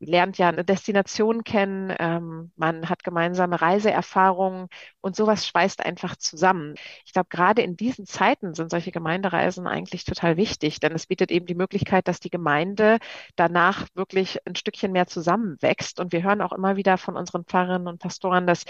lernt 0.00 0.38
ja 0.38 0.48
eine 0.48 0.64
Destination 0.64 1.44
kennen, 1.44 1.94
ähm, 1.98 2.52
man 2.56 2.88
hat 2.88 3.04
gemeinsame 3.04 3.60
Reiseerfahrungen 3.60 4.68
und 5.00 5.16
sowas 5.16 5.46
schweißt 5.46 5.84
einfach 5.84 6.16
zusammen. 6.16 6.74
Ich 7.04 7.12
glaube, 7.12 7.28
gerade 7.30 7.62
in 7.62 7.76
diesen 7.76 8.06
Zeiten 8.06 8.54
sind 8.54 8.70
solche 8.70 8.92
Gemeindereisen 8.92 9.66
eigentlich 9.66 10.04
total 10.04 10.36
wichtig, 10.36 10.80
denn 10.80 10.92
es 10.92 11.06
bietet 11.06 11.30
eben 11.30 11.46
die 11.46 11.54
Möglichkeit, 11.54 12.08
dass 12.08 12.20
die 12.20 12.30
Gemeinde 12.30 12.98
danach 13.36 13.86
wirklich 13.94 14.46
ein 14.46 14.54
Stückchen 14.56 14.92
mehr 14.92 15.06
zusammenwächst. 15.06 16.00
Und 16.00 16.12
wir 16.12 16.22
hören 16.22 16.42
auch 16.42 16.52
immer 16.52 16.76
wieder 16.76 16.98
von 16.98 17.16
unseren 17.16 17.44
Pfarrerinnen 17.44 17.88
und 17.88 17.98
Pastoren, 17.98 18.46
dass 18.46 18.64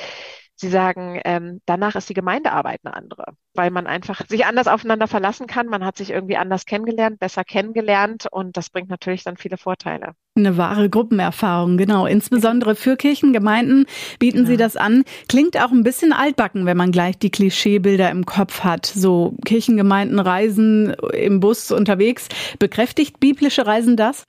Sie 0.60 0.68
sagen, 0.68 1.20
ähm, 1.24 1.60
danach 1.66 1.94
ist 1.94 2.08
die 2.08 2.14
Gemeindearbeit 2.14 2.80
eine 2.82 2.92
andere, 2.92 3.26
weil 3.54 3.70
man 3.70 3.86
einfach 3.86 4.26
sich 4.26 4.44
anders 4.44 4.66
aufeinander 4.66 5.06
verlassen 5.06 5.46
kann. 5.46 5.68
Man 5.68 5.84
hat 5.84 5.96
sich 5.96 6.10
irgendwie 6.10 6.36
anders 6.36 6.66
kennengelernt, 6.66 7.20
besser 7.20 7.44
kennengelernt 7.44 8.26
und 8.28 8.56
das 8.56 8.68
bringt 8.68 8.90
natürlich 8.90 9.22
dann 9.22 9.36
viele 9.36 9.56
Vorteile. 9.56 10.14
Eine 10.36 10.56
wahre 10.56 10.90
Gruppenerfahrung, 10.90 11.76
genau. 11.76 12.06
Insbesondere 12.06 12.74
für 12.74 12.96
Kirchengemeinden 12.96 13.86
bieten 14.18 14.40
ja. 14.40 14.46
Sie 14.46 14.56
das 14.56 14.76
an. 14.76 15.04
Klingt 15.28 15.56
auch 15.56 15.70
ein 15.70 15.84
bisschen 15.84 16.12
altbacken, 16.12 16.66
wenn 16.66 16.76
man 16.76 16.90
gleich 16.90 17.18
die 17.18 17.30
Klischeebilder 17.30 18.10
im 18.10 18.26
Kopf 18.26 18.64
hat. 18.64 18.86
So 18.86 19.36
Kirchengemeinden 19.44 20.18
reisen 20.18 20.92
im 21.12 21.38
Bus 21.38 21.70
unterwegs. 21.70 22.26
Bekräftigt 22.58 23.20
biblische 23.20 23.64
Reisen 23.64 23.96
das? 23.96 24.26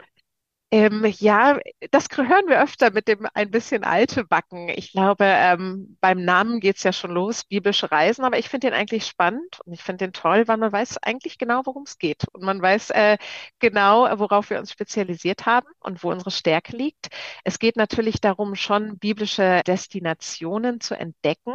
Ähm, 0.72 1.04
ja, 1.18 1.58
das 1.90 2.06
hören 2.16 2.48
wir 2.48 2.62
öfter 2.62 2.92
mit 2.92 3.08
dem 3.08 3.26
ein 3.34 3.50
bisschen 3.50 3.84
alte 3.84 4.24
Backen. 4.24 4.70
Ich 4.70 4.92
glaube, 4.92 5.24
ähm, 5.26 5.98
beim 6.00 6.24
Namen 6.24 6.60
geht's 6.60 6.84
ja 6.84 6.94
schon 6.94 7.10
los, 7.10 7.44
biblische 7.44 7.92
Reisen, 7.92 8.24
aber 8.24 8.38
ich 8.38 8.50
finde 8.50 8.68
den 8.68 8.76
eigentlich 8.76 9.08
spannend 9.08 9.60
und 9.66 9.74
ich 9.74 9.82
finde 9.82 10.06
den 10.06 10.14
toll, 10.14 10.48
weil 10.48 10.58
man 10.58 10.72
weiß 10.72 10.98
eigentlich 11.02 11.40
genau, 11.40 11.62
worum 11.66 11.84
es 11.88 11.98
geht. 11.98 12.24
Und 12.34 12.44
man 12.44 12.62
weiß 12.62 12.92
äh, 12.92 13.18
genau, 13.58 14.08
worauf 14.20 14.52
wir 14.52 14.60
uns 14.60 14.72
spezialisiert 14.72 15.48
haben 15.48 15.66
und 15.80 16.04
wo 16.04 16.12
unsere 16.12 16.30
Stärke 16.30 16.78
liegt. 16.78 17.08
Es 17.44 17.58
geht 17.58 17.76
natürlich 17.76 18.22
darum, 18.22 18.54
schon 18.54 19.00
biblische 19.00 19.64
Destinationen 19.66 20.82
zu 20.82 20.94
entdecken, 20.96 21.54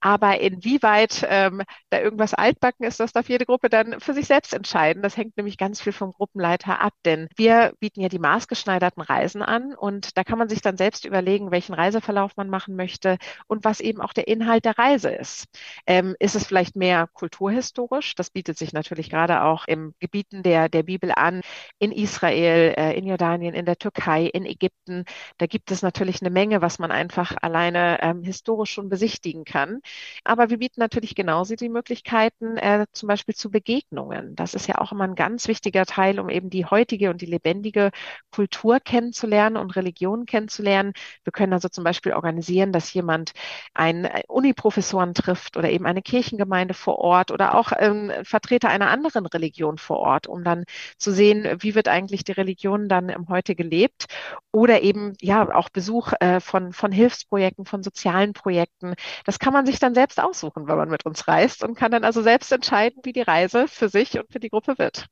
aber 0.00 0.40
inwieweit 0.40 1.26
ähm, 1.28 1.62
da 1.90 2.00
irgendwas 2.00 2.34
altbacken 2.34 2.86
ist, 2.86 3.00
das 3.00 3.12
darf 3.12 3.28
jede 3.28 3.46
Gruppe 3.46 3.68
dann 3.68 4.00
für 4.00 4.14
sich 4.14 4.26
selbst 4.26 4.54
entscheiden. 4.54 5.02
Das 5.02 5.16
hängt 5.16 5.36
nämlich 5.36 5.58
ganz 5.58 5.80
viel 5.80 5.92
vom 5.92 6.12
Gruppenleiter 6.12 6.80
ab, 6.80 6.94
denn 7.04 7.28
wir 7.36 7.72
bieten 7.80 8.00
ja 8.00 8.08
die 8.08 8.18
Maß 8.18 8.45
maßgeschneiderten 8.46 9.02
Reisen 9.02 9.42
an 9.42 9.74
und 9.74 10.16
da 10.16 10.24
kann 10.24 10.38
man 10.38 10.48
sich 10.48 10.60
dann 10.60 10.76
selbst 10.76 11.04
überlegen, 11.04 11.50
welchen 11.50 11.74
Reiseverlauf 11.74 12.36
man 12.36 12.48
machen 12.48 12.76
möchte 12.76 13.18
und 13.48 13.64
was 13.64 13.80
eben 13.80 14.00
auch 14.00 14.12
der 14.12 14.28
Inhalt 14.28 14.64
der 14.64 14.78
Reise 14.78 15.10
ist. 15.10 15.46
Ähm, 15.86 16.14
ist 16.20 16.36
es 16.36 16.46
vielleicht 16.46 16.76
mehr 16.76 17.08
kulturhistorisch? 17.12 18.14
Das 18.14 18.30
bietet 18.30 18.56
sich 18.58 18.72
natürlich 18.72 19.10
gerade 19.10 19.42
auch 19.42 19.66
im 19.66 19.94
Gebieten 19.98 20.42
der, 20.42 20.68
der 20.68 20.84
Bibel 20.84 21.12
an, 21.14 21.40
in 21.78 21.92
Israel, 21.92 22.74
äh, 22.76 22.96
in 22.96 23.06
Jordanien, 23.06 23.54
in 23.54 23.66
der 23.66 23.76
Türkei, 23.78 24.26
in 24.26 24.46
Ägypten. 24.46 25.04
Da 25.38 25.46
gibt 25.46 25.70
es 25.70 25.82
natürlich 25.82 26.20
eine 26.22 26.30
Menge, 26.30 26.62
was 26.62 26.78
man 26.78 26.90
einfach 26.92 27.34
alleine 27.42 27.98
ähm, 28.02 28.22
historisch 28.22 28.70
schon 28.70 28.88
besichtigen 28.88 29.44
kann. 29.44 29.80
Aber 30.24 30.50
wir 30.50 30.58
bieten 30.58 30.80
natürlich 30.80 31.14
genauso 31.14 31.56
die 31.56 31.68
Möglichkeiten, 31.68 32.56
äh, 32.58 32.86
zum 32.92 33.08
Beispiel 33.08 33.34
zu 33.34 33.50
Begegnungen. 33.50 34.36
Das 34.36 34.54
ist 34.54 34.66
ja 34.68 34.78
auch 34.78 34.92
immer 34.92 35.04
ein 35.04 35.14
ganz 35.14 35.48
wichtiger 35.48 35.84
Teil, 35.86 36.20
um 36.20 36.28
eben 36.28 36.50
die 36.50 36.64
heutige 36.64 37.10
und 37.10 37.20
die 37.20 37.26
lebendige 37.26 37.90
Kultur 38.36 38.80
kennenzulernen 38.80 39.56
und 39.56 39.76
Religion 39.76 40.26
kennenzulernen. 40.26 40.92
Wir 41.24 41.32
können 41.32 41.54
also 41.54 41.70
zum 41.70 41.84
Beispiel 41.84 42.12
organisieren, 42.12 42.70
dass 42.70 42.92
jemand 42.92 43.32
einen 43.72 44.04
äh, 44.04 44.24
Uniprofessoren 44.28 45.14
trifft 45.14 45.56
oder 45.56 45.70
eben 45.70 45.86
eine 45.86 46.02
Kirchengemeinde 46.02 46.74
vor 46.74 46.98
Ort 46.98 47.30
oder 47.30 47.54
auch 47.54 47.72
ähm, 47.78 48.12
Vertreter 48.24 48.68
einer 48.68 48.90
anderen 48.90 49.24
Religion 49.24 49.78
vor 49.78 50.00
Ort, 50.00 50.26
um 50.26 50.44
dann 50.44 50.64
zu 50.98 51.12
sehen, 51.12 51.46
wie 51.60 51.74
wird 51.74 51.88
eigentlich 51.88 52.24
die 52.24 52.32
Religion 52.32 52.90
dann 52.90 53.08
im 53.08 53.28
Heute 53.30 53.54
gelebt 53.54 54.04
oder 54.52 54.82
eben 54.82 55.14
ja 55.22 55.54
auch 55.54 55.70
Besuch 55.70 56.12
äh, 56.20 56.40
von, 56.40 56.74
von 56.74 56.92
Hilfsprojekten, 56.92 57.64
von 57.64 57.82
sozialen 57.82 58.34
Projekten. 58.34 58.96
Das 59.24 59.38
kann 59.38 59.54
man 59.54 59.64
sich 59.64 59.78
dann 59.78 59.94
selbst 59.94 60.20
aussuchen, 60.20 60.68
wenn 60.68 60.76
man 60.76 60.90
mit 60.90 61.06
uns 61.06 61.26
reist 61.26 61.64
und 61.64 61.74
kann 61.74 61.90
dann 61.90 62.04
also 62.04 62.20
selbst 62.20 62.52
entscheiden, 62.52 63.00
wie 63.02 63.14
die 63.14 63.22
Reise 63.22 63.66
für 63.66 63.88
sich 63.88 64.18
und 64.18 64.30
für 64.30 64.40
die 64.40 64.50
Gruppe 64.50 64.76
wird. 64.76 65.06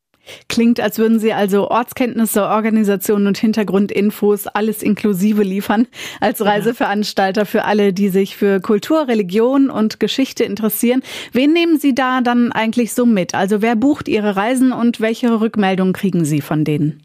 Klingt, 0.49 0.81
als 0.81 0.99
würden 0.99 1.19
Sie 1.19 1.33
also 1.33 1.71
Ortskenntnisse, 1.71 2.47
Organisationen 2.47 3.27
und 3.27 3.39
Hintergrundinfos 3.39 4.47
alles 4.47 4.83
inklusive 4.83 5.43
liefern 5.43 5.87
als 6.21 6.45
Reiseveranstalter 6.45 7.47
für 7.47 7.65
alle, 7.65 7.93
die 7.93 8.09
sich 8.09 8.37
für 8.37 8.61
Kultur, 8.61 9.09
Religion 9.09 9.71
und 9.71 10.01
Geschichte 10.01 10.45
interessieren. 10.45 11.03
Wen 11.33 11.53
nehmen 11.53 11.79
Sie 11.79 11.95
da 11.95 12.21
dann 12.21 12.53
eigentlich 12.53 12.95
so 12.95 13.07
mit? 13.07 13.35
Also 13.35 13.63
wer 13.63 13.77
bucht 13.77 14.09
Ihre 14.09 14.37
Reisen 14.37 14.73
und 14.73 15.01
welche 15.01 15.41
Rückmeldungen 15.41 15.93
kriegen 15.93 16.25
Sie 16.25 16.41
von 16.41 16.65
denen? 16.65 17.03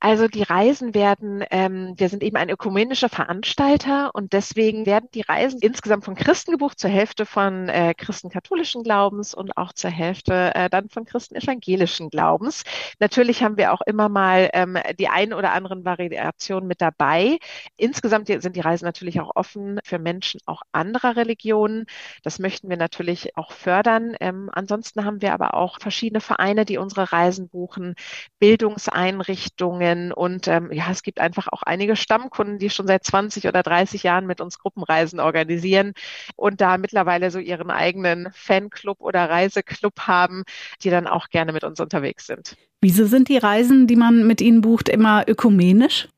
Also 0.00 0.28
die 0.28 0.42
Reisen 0.42 0.94
werden, 0.94 1.44
ähm, 1.50 1.94
wir 1.96 2.08
sind 2.08 2.22
eben 2.22 2.36
ein 2.36 2.50
ökumenischer 2.50 3.08
Veranstalter 3.08 4.10
und 4.14 4.32
deswegen 4.32 4.84
werden 4.84 5.08
die 5.14 5.22
Reisen 5.22 5.60
insgesamt 5.60 6.04
von 6.04 6.14
Christen 6.14 6.52
gebucht, 6.52 6.78
zur 6.78 6.90
Hälfte 6.90 7.24
von 7.24 7.68
äh, 7.68 7.94
Christen 7.94 8.28
katholischen 8.28 8.82
Glaubens 8.82 9.34
und 9.34 9.56
auch 9.56 9.72
zur 9.72 9.90
Hälfte 9.90 10.54
äh, 10.54 10.68
dann 10.68 10.90
von 10.90 11.04
Christen 11.06 11.36
evangelischen 11.36 12.10
Glaubens. 12.10 12.64
Natürlich 12.98 13.42
haben 13.42 13.56
wir 13.56 13.72
auch 13.72 13.80
immer 13.86 14.08
mal 14.08 14.50
ähm, 14.52 14.76
die 14.98 15.08
ein 15.08 15.32
oder 15.32 15.52
anderen 15.52 15.84
Variationen 15.84 16.68
mit 16.68 16.80
dabei. 16.80 17.38
Insgesamt 17.76 18.26
sind 18.28 18.56
die 18.56 18.60
Reisen 18.60 18.84
natürlich 18.84 19.20
auch 19.20 19.30
offen 19.34 19.80
für 19.84 19.98
Menschen 19.98 20.40
auch 20.46 20.62
anderer 20.72 21.16
Religionen. 21.16 21.86
Das 22.22 22.38
möchten 22.38 22.68
wir 22.68 22.76
natürlich 22.76 23.36
auch 23.36 23.52
fördern. 23.52 24.14
Ähm, 24.20 24.50
ansonsten 24.52 25.04
haben 25.04 25.22
wir 25.22 25.32
aber 25.32 25.54
auch 25.54 25.78
verschiedene 25.80 26.20
Vereine, 26.20 26.64
die 26.64 26.78
unsere 26.78 27.12
Reisen 27.12 27.48
buchen, 27.48 27.94
Bildungseinrichtungen, 28.38 29.85
Erfahrungen 29.86 30.12
und 30.12 30.48
ähm, 30.48 30.70
ja, 30.72 30.90
es 30.90 31.02
gibt 31.02 31.20
einfach 31.20 31.48
auch 31.50 31.62
einige 31.62 31.96
Stammkunden, 31.96 32.58
die 32.58 32.70
schon 32.70 32.86
seit 32.86 33.04
20 33.04 33.46
oder 33.46 33.62
30 33.62 34.02
Jahren 34.02 34.26
mit 34.26 34.40
uns 34.40 34.58
Gruppenreisen 34.58 35.20
organisieren 35.20 35.92
und 36.36 36.60
da 36.60 36.78
mittlerweile 36.78 37.30
so 37.30 37.38
ihren 37.38 37.70
eigenen 37.70 38.28
Fanclub 38.32 39.00
oder 39.00 39.28
Reiseclub 39.28 40.00
haben, 40.00 40.44
die 40.82 40.90
dann 40.90 41.06
auch 41.06 41.28
gerne 41.28 41.52
mit 41.52 41.64
uns 41.64 41.80
unterwegs 41.80 42.26
sind. 42.26 42.56
Wieso 42.80 43.06
sind 43.06 43.28
die 43.28 43.38
Reisen, 43.38 43.86
die 43.86 43.96
man 43.96 44.26
mit 44.26 44.40
Ihnen 44.40 44.60
bucht, 44.60 44.88
immer 44.88 45.24
ökumenisch? 45.26 46.08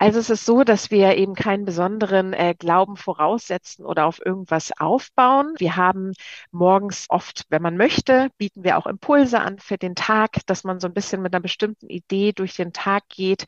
Also 0.00 0.20
es 0.20 0.30
ist 0.30 0.46
so, 0.46 0.62
dass 0.62 0.92
wir 0.92 1.16
eben 1.16 1.34
keinen 1.34 1.64
besonderen 1.64 2.32
äh, 2.32 2.54
Glauben 2.56 2.96
voraussetzen 2.96 3.84
oder 3.84 4.06
auf 4.06 4.24
irgendwas 4.24 4.70
aufbauen. 4.78 5.54
Wir 5.58 5.74
haben 5.74 6.12
morgens 6.52 7.06
oft, 7.08 7.46
wenn 7.48 7.62
man 7.62 7.76
möchte, 7.76 8.28
bieten 8.38 8.62
wir 8.62 8.78
auch 8.78 8.86
Impulse 8.86 9.40
an 9.40 9.58
für 9.58 9.76
den 9.76 9.96
Tag, 9.96 10.46
dass 10.46 10.62
man 10.62 10.78
so 10.78 10.86
ein 10.86 10.94
bisschen 10.94 11.20
mit 11.20 11.34
einer 11.34 11.42
bestimmten 11.42 11.88
Idee 11.88 12.32
durch 12.32 12.54
den 12.54 12.72
Tag 12.72 13.08
geht. 13.08 13.46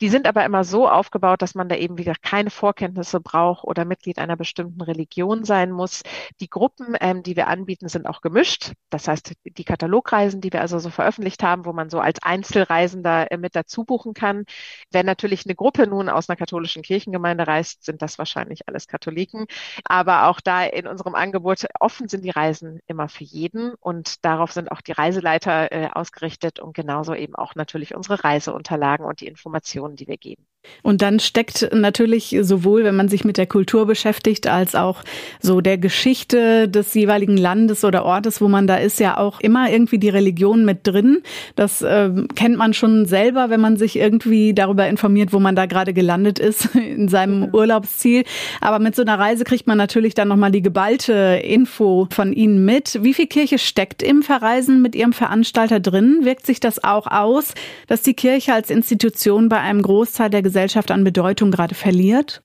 Die 0.00 0.08
sind 0.08 0.26
aber 0.26 0.42
immer 0.46 0.64
so 0.64 0.88
aufgebaut, 0.88 1.42
dass 1.42 1.54
man 1.54 1.68
da 1.68 1.76
eben 1.76 1.98
wieder 1.98 2.14
keine 2.22 2.48
Vorkenntnisse 2.48 3.20
braucht 3.20 3.64
oder 3.64 3.84
Mitglied 3.84 4.18
einer 4.18 4.36
bestimmten 4.36 4.80
Religion 4.80 5.44
sein 5.44 5.70
muss. 5.70 6.02
Die 6.40 6.48
Gruppen, 6.48 6.96
ähm, 6.98 7.22
die 7.22 7.36
wir 7.36 7.46
anbieten, 7.48 7.88
sind 7.88 8.06
auch 8.06 8.22
gemischt. 8.22 8.72
Das 8.88 9.06
heißt, 9.06 9.34
die 9.44 9.64
Katalogreisen, 9.64 10.40
die 10.40 10.50
wir 10.50 10.62
also 10.62 10.78
so 10.78 10.88
veröffentlicht 10.88 11.42
haben, 11.42 11.66
wo 11.66 11.74
man 11.74 11.90
so 11.90 12.00
als 12.00 12.22
Einzelreisender 12.22 13.30
äh, 13.30 13.36
mit 13.36 13.54
dazu 13.54 13.84
buchen 13.84 14.14
kann, 14.14 14.44
wenn 14.90 15.04
natürlich 15.04 15.44
eine 15.44 15.54
Gruppe 15.54 15.89
nun 15.90 16.08
aus 16.08 16.28
einer 16.28 16.36
katholischen 16.36 16.82
Kirchengemeinde 16.82 17.46
reist, 17.46 17.84
sind 17.84 18.02
das 18.02 18.18
wahrscheinlich 18.18 18.68
alles 18.68 18.88
Katholiken. 18.88 19.46
Aber 19.84 20.28
auch 20.28 20.40
da 20.40 20.64
in 20.64 20.86
unserem 20.86 21.14
Angebot 21.14 21.66
offen 21.80 22.08
sind 22.08 22.24
die 22.24 22.30
Reisen 22.30 22.80
immer 22.86 23.08
für 23.08 23.24
jeden 23.24 23.74
und 23.74 24.24
darauf 24.24 24.52
sind 24.52 24.72
auch 24.72 24.80
die 24.80 24.92
Reiseleiter 24.92 25.72
äh, 25.72 25.88
ausgerichtet 25.92 26.60
und 26.60 26.74
genauso 26.74 27.14
eben 27.14 27.34
auch 27.34 27.54
natürlich 27.54 27.94
unsere 27.94 28.24
Reiseunterlagen 28.24 29.04
und 29.06 29.20
die 29.20 29.26
Informationen, 29.26 29.96
die 29.96 30.06
wir 30.06 30.16
geben. 30.18 30.46
Und 30.82 31.02
dann 31.02 31.20
steckt 31.20 31.68
natürlich 31.72 32.36
sowohl, 32.42 32.84
wenn 32.84 32.96
man 32.96 33.08
sich 33.08 33.24
mit 33.24 33.38
der 33.38 33.46
Kultur 33.46 33.86
beschäftigt, 33.86 34.46
als 34.46 34.74
auch 34.74 35.02
so 35.40 35.60
der 35.60 35.78
Geschichte 35.78 36.68
des 36.68 36.94
jeweiligen 36.94 37.36
Landes 37.36 37.84
oder 37.84 38.04
Ortes, 38.04 38.40
wo 38.40 38.48
man 38.48 38.66
da 38.66 38.76
ist, 38.76 39.00
ja 39.00 39.16
auch 39.16 39.40
immer 39.40 39.70
irgendwie 39.70 39.98
die 39.98 40.08
Religion 40.08 40.64
mit 40.64 40.86
drin. 40.86 41.22
Das 41.56 41.82
äh, 41.82 42.10
kennt 42.34 42.56
man 42.56 42.74
schon 42.74 43.06
selber, 43.06 43.50
wenn 43.50 43.60
man 43.60 43.76
sich 43.76 43.96
irgendwie 43.96 44.54
darüber 44.54 44.86
informiert, 44.86 45.32
wo 45.32 45.40
man 45.40 45.56
da 45.56 45.66
gerade 45.66 45.92
gelandet 45.92 46.38
ist 46.38 46.74
in 46.74 47.08
seinem 47.08 47.54
Urlaubsziel. 47.54 48.24
Aber 48.60 48.78
mit 48.78 48.96
so 48.96 49.02
einer 49.02 49.18
Reise 49.18 49.44
kriegt 49.44 49.66
man 49.66 49.78
natürlich 49.78 50.14
dann 50.14 50.28
nochmal 50.28 50.50
die 50.50 50.62
geballte 50.62 51.40
Info 51.42 52.06
von 52.10 52.32
Ihnen 52.32 52.64
mit. 52.64 52.98
Wie 53.02 53.14
viel 53.14 53.26
Kirche 53.26 53.58
steckt 53.58 54.02
im 54.02 54.22
Verreisen 54.22 54.82
mit 54.82 54.94
Ihrem 54.94 55.12
Veranstalter 55.12 55.80
drin? 55.80 56.20
Wirkt 56.22 56.46
sich 56.46 56.60
das 56.60 56.82
auch 56.82 57.06
aus, 57.06 57.54
dass 57.86 58.02
die 58.02 58.14
Kirche 58.14 58.52
als 58.52 58.70
Institution 58.70 59.48
bei 59.48 59.58
einem 59.58 59.82
Großteil 59.82 60.30
der 60.30 60.42
Gesellschaft 60.50 60.90
an 60.90 61.04
Bedeutung 61.04 61.52
gerade 61.52 61.76
verliert? 61.76 62.42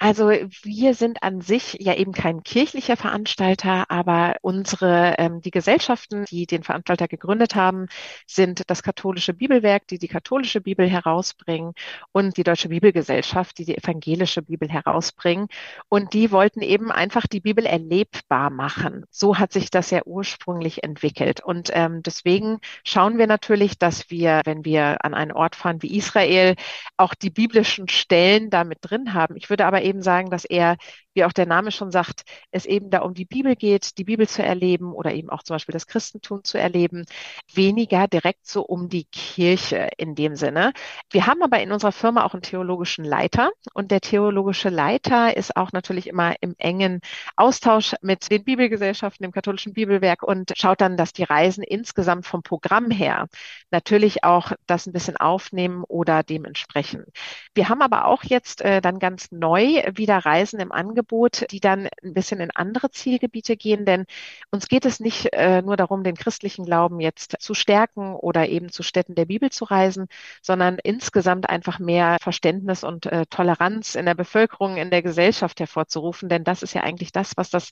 Also 0.00 0.30
wir 0.30 0.94
sind 0.94 1.24
an 1.24 1.40
sich 1.40 1.76
ja 1.80 1.92
eben 1.92 2.12
kein 2.12 2.44
kirchlicher 2.44 2.96
Veranstalter, 2.96 3.90
aber 3.90 4.36
unsere, 4.42 5.16
ähm, 5.18 5.40
die 5.40 5.50
Gesellschaften, 5.50 6.24
die 6.26 6.46
den 6.46 6.62
Veranstalter 6.62 7.08
gegründet 7.08 7.56
haben, 7.56 7.86
sind 8.24 8.70
das 8.70 8.84
katholische 8.84 9.34
Bibelwerk, 9.34 9.88
die 9.88 9.98
die 9.98 10.06
katholische 10.06 10.60
Bibel 10.60 10.88
herausbringen 10.88 11.72
und 12.12 12.36
die 12.36 12.44
Deutsche 12.44 12.68
Bibelgesellschaft, 12.68 13.58
die 13.58 13.64
die 13.64 13.76
evangelische 13.76 14.42
Bibel 14.42 14.68
herausbringen. 14.68 15.48
Und 15.88 16.12
die 16.12 16.30
wollten 16.30 16.62
eben 16.62 16.92
einfach 16.92 17.26
die 17.26 17.40
Bibel 17.40 17.66
erlebbar 17.66 18.50
machen. 18.50 19.04
So 19.10 19.36
hat 19.38 19.52
sich 19.52 19.68
das 19.68 19.90
ja 19.90 20.02
ursprünglich 20.04 20.84
entwickelt. 20.84 21.42
Und 21.42 21.70
ähm, 21.72 22.04
deswegen 22.04 22.60
schauen 22.84 23.18
wir 23.18 23.26
natürlich, 23.26 23.78
dass 23.78 24.10
wir, 24.10 24.42
wenn 24.44 24.64
wir 24.64 25.04
an 25.04 25.14
einen 25.14 25.32
Ort 25.32 25.56
fahren 25.56 25.82
wie 25.82 25.96
Israel, 25.96 26.54
auch 26.96 27.14
die 27.14 27.30
biblischen 27.30 27.88
Stellen 27.88 28.48
damit 28.50 28.78
drin 28.82 29.12
haben. 29.12 29.34
Ich 29.36 29.50
würde 29.50 29.66
aber 29.66 29.87
eben 29.88 30.02
sagen, 30.02 30.30
dass 30.30 30.44
er, 30.44 30.76
wie 31.18 31.24
auch 31.24 31.32
der 31.32 31.46
Name 31.46 31.72
schon 31.72 31.90
sagt, 31.90 32.22
es 32.52 32.64
eben 32.64 32.90
da 32.90 33.00
um 33.00 33.12
die 33.12 33.24
Bibel 33.24 33.56
geht, 33.56 33.98
die 33.98 34.04
Bibel 34.04 34.28
zu 34.28 34.40
erleben 34.40 34.92
oder 34.92 35.12
eben 35.12 35.30
auch 35.30 35.42
zum 35.42 35.56
Beispiel 35.56 35.72
das 35.72 35.88
Christentum 35.88 36.44
zu 36.44 36.58
erleben, 36.58 37.06
weniger 37.52 38.06
direkt 38.06 38.46
so 38.46 38.62
um 38.62 38.88
die 38.88 39.04
Kirche 39.06 39.90
in 39.96 40.14
dem 40.14 40.36
Sinne. 40.36 40.72
Wir 41.10 41.26
haben 41.26 41.42
aber 41.42 41.60
in 41.60 41.72
unserer 41.72 41.90
Firma 41.90 42.24
auch 42.24 42.34
einen 42.34 42.42
theologischen 42.42 43.04
Leiter 43.04 43.50
und 43.74 43.90
der 43.90 44.00
theologische 44.00 44.68
Leiter 44.68 45.36
ist 45.36 45.56
auch 45.56 45.72
natürlich 45.72 46.06
immer 46.06 46.36
im 46.40 46.54
engen 46.56 47.00
Austausch 47.34 47.96
mit 48.00 48.30
den 48.30 48.44
Bibelgesellschaften, 48.44 49.24
dem 49.24 49.32
katholischen 49.32 49.72
Bibelwerk 49.72 50.22
und 50.22 50.52
schaut 50.56 50.80
dann, 50.80 50.96
dass 50.96 51.12
die 51.12 51.24
Reisen 51.24 51.64
insgesamt 51.64 52.26
vom 52.26 52.44
Programm 52.44 52.92
her 52.92 53.26
natürlich 53.72 54.22
auch 54.22 54.52
das 54.66 54.86
ein 54.86 54.92
bisschen 54.92 55.16
aufnehmen 55.16 55.82
oder 55.88 56.22
dementsprechend. 56.22 57.06
Wir 57.54 57.68
haben 57.68 57.82
aber 57.82 58.04
auch 58.04 58.22
jetzt 58.22 58.60
äh, 58.60 58.80
dann 58.80 59.00
ganz 59.00 59.32
neu 59.32 59.82
wieder 59.96 60.18
Reisen 60.18 60.60
im 60.60 60.70
Angebot, 60.70 61.07
die 61.50 61.60
dann 61.60 61.88
ein 62.02 62.14
bisschen 62.14 62.40
in 62.40 62.50
andere 62.50 62.90
Zielgebiete 62.90 63.56
gehen, 63.56 63.84
denn 63.84 64.04
uns 64.50 64.68
geht 64.68 64.84
es 64.84 65.00
nicht 65.00 65.32
äh, 65.32 65.62
nur 65.62 65.76
darum, 65.76 66.04
den 66.04 66.16
christlichen 66.16 66.64
Glauben 66.64 67.00
jetzt 67.00 67.36
zu 67.40 67.54
stärken 67.54 68.14
oder 68.14 68.48
eben 68.48 68.70
zu 68.70 68.82
Städten 68.82 69.14
der 69.14 69.24
Bibel 69.24 69.50
zu 69.50 69.64
reisen, 69.64 70.06
sondern 70.42 70.78
insgesamt 70.82 71.48
einfach 71.48 71.78
mehr 71.78 72.18
Verständnis 72.20 72.84
und 72.84 73.06
äh, 73.06 73.26
Toleranz 73.26 73.94
in 73.94 74.06
der 74.06 74.14
Bevölkerung, 74.14 74.76
in 74.76 74.90
der 74.90 75.02
Gesellschaft 75.02 75.60
hervorzurufen, 75.60 76.28
denn 76.28 76.44
das 76.44 76.62
ist 76.62 76.74
ja 76.74 76.82
eigentlich 76.82 77.12
das, 77.12 77.36
was 77.36 77.50
das 77.50 77.70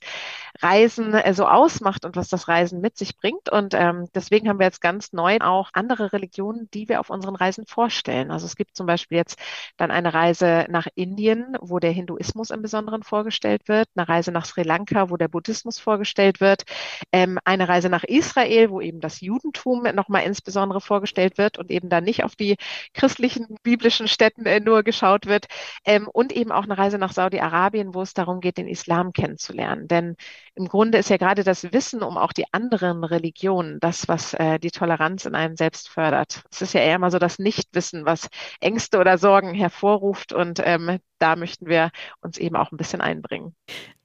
Reisen 0.61 1.13
äh, 1.13 1.33
so 1.33 1.47
ausmacht 1.47 2.05
und 2.05 2.15
was 2.15 2.29
das 2.29 2.47
Reisen 2.47 2.81
mit 2.81 2.97
sich 2.97 3.17
bringt. 3.17 3.49
Und 3.49 3.73
ähm, 3.73 4.07
deswegen 4.15 4.49
haben 4.49 4.59
wir 4.59 4.65
jetzt 4.65 4.81
ganz 4.81 5.13
neu 5.13 5.37
auch 5.41 5.69
andere 5.73 6.13
Religionen, 6.13 6.69
die 6.73 6.89
wir 6.89 6.99
auf 6.99 7.09
unseren 7.09 7.35
Reisen 7.35 7.65
vorstellen. 7.65 8.31
Also 8.31 8.45
es 8.45 8.55
gibt 8.55 8.75
zum 8.75 8.87
Beispiel 8.87 9.17
jetzt 9.17 9.39
dann 9.77 9.91
eine 9.91 10.13
Reise 10.13 10.65
nach 10.69 10.87
Indien, 10.95 11.57
wo 11.61 11.79
der 11.79 11.91
Hinduismus 11.91 12.49
im 12.49 12.61
Besonderen 12.61 13.03
vorgestellt 13.03 13.26
wird, 13.67 13.89
eine 13.95 14.07
Reise 14.07 14.31
nach 14.31 14.45
Sri 14.45 14.63
Lanka, 14.63 15.09
wo 15.09 15.17
der 15.17 15.27
Buddhismus 15.27 15.79
vorgestellt 15.79 16.39
wird, 16.41 16.63
ähm, 17.11 17.39
eine 17.45 17.67
Reise 17.69 17.89
nach 17.89 18.03
Israel, 18.03 18.69
wo 18.69 18.81
eben 18.81 18.99
das 19.01 19.21
Judentum 19.21 19.83
nochmal 19.93 20.23
insbesondere 20.23 20.81
vorgestellt 20.81 21.37
wird 21.37 21.57
und 21.57 21.71
eben 21.71 21.89
dann 21.89 22.03
nicht 22.03 22.23
auf 22.23 22.35
die 22.35 22.57
christlichen 22.93 23.57
biblischen 23.63 24.07
Städten 24.07 24.45
äh, 24.45 24.59
nur 24.59 24.83
geschaut 24.83 25.25
wird 25.25 25.47
ähm, 25.85 26.07
und 26.07 26.31
eben 26.31 26.51
auch 26.51 26.63
eine 26.63 26.77
Reise 26.77 26.97
nach 26.97 27.13
Saudi-Arabien, 27.13 27.93
wo 27.93 28.01
es 28.01 28.13
darum 28.13 28.39
geht, 28.39 28.57
den 28.57 28.67
Islam 28.67 29.13
kennenzulernen. 29.13 29.87
Denn 29.87 30.15
im 30.57 30.67
Grunde 30.67 30.97
ist 30.97 31.09
ja 31.09 31.17
gerade 31.17 31.43
das 31.43 31.71
Wissen 31.71 32.01
um 32.01 32.17
auch 32.17 32.33
die 32.33 32.51
anderen 32.51 33.03
Religionen 33.03 33.79
das, 33.79 34.07
was 34.07 34.33
äh, 34.33 34.59
die 34.59 34.71
Toleranz 34.71 35.25
in 35.25 35.35
einem 35.35 35.55
selbst 35.55 35.87
fördert. 35.89 36.43
Es 36.51 36.61
ist 36.61 36.73
ja 36.73 36.81
eher 36.81 36.99
mal 36.99 37.11
so 37.11 37.19
das 37.19 37.37
Nichtwissen, 37.39 38.05
was 38.05 38.27
Ängste 38.59 38.97
oder 38.99 39.17
Sorgen 39.17 39.53
hervorruft 39.53 40.33
und 40.33 40.59
ähm, 40.63 40.97
da 41.19 41.35
möchten 41.35 41.67
wir 41.67 41.91
uns 42.21 42.37
eben 42.37 42.55
auch 42.55 42.71
ein 42.71 42.77
bisschen 42.77 43.01
einbringen. 43.01 43.55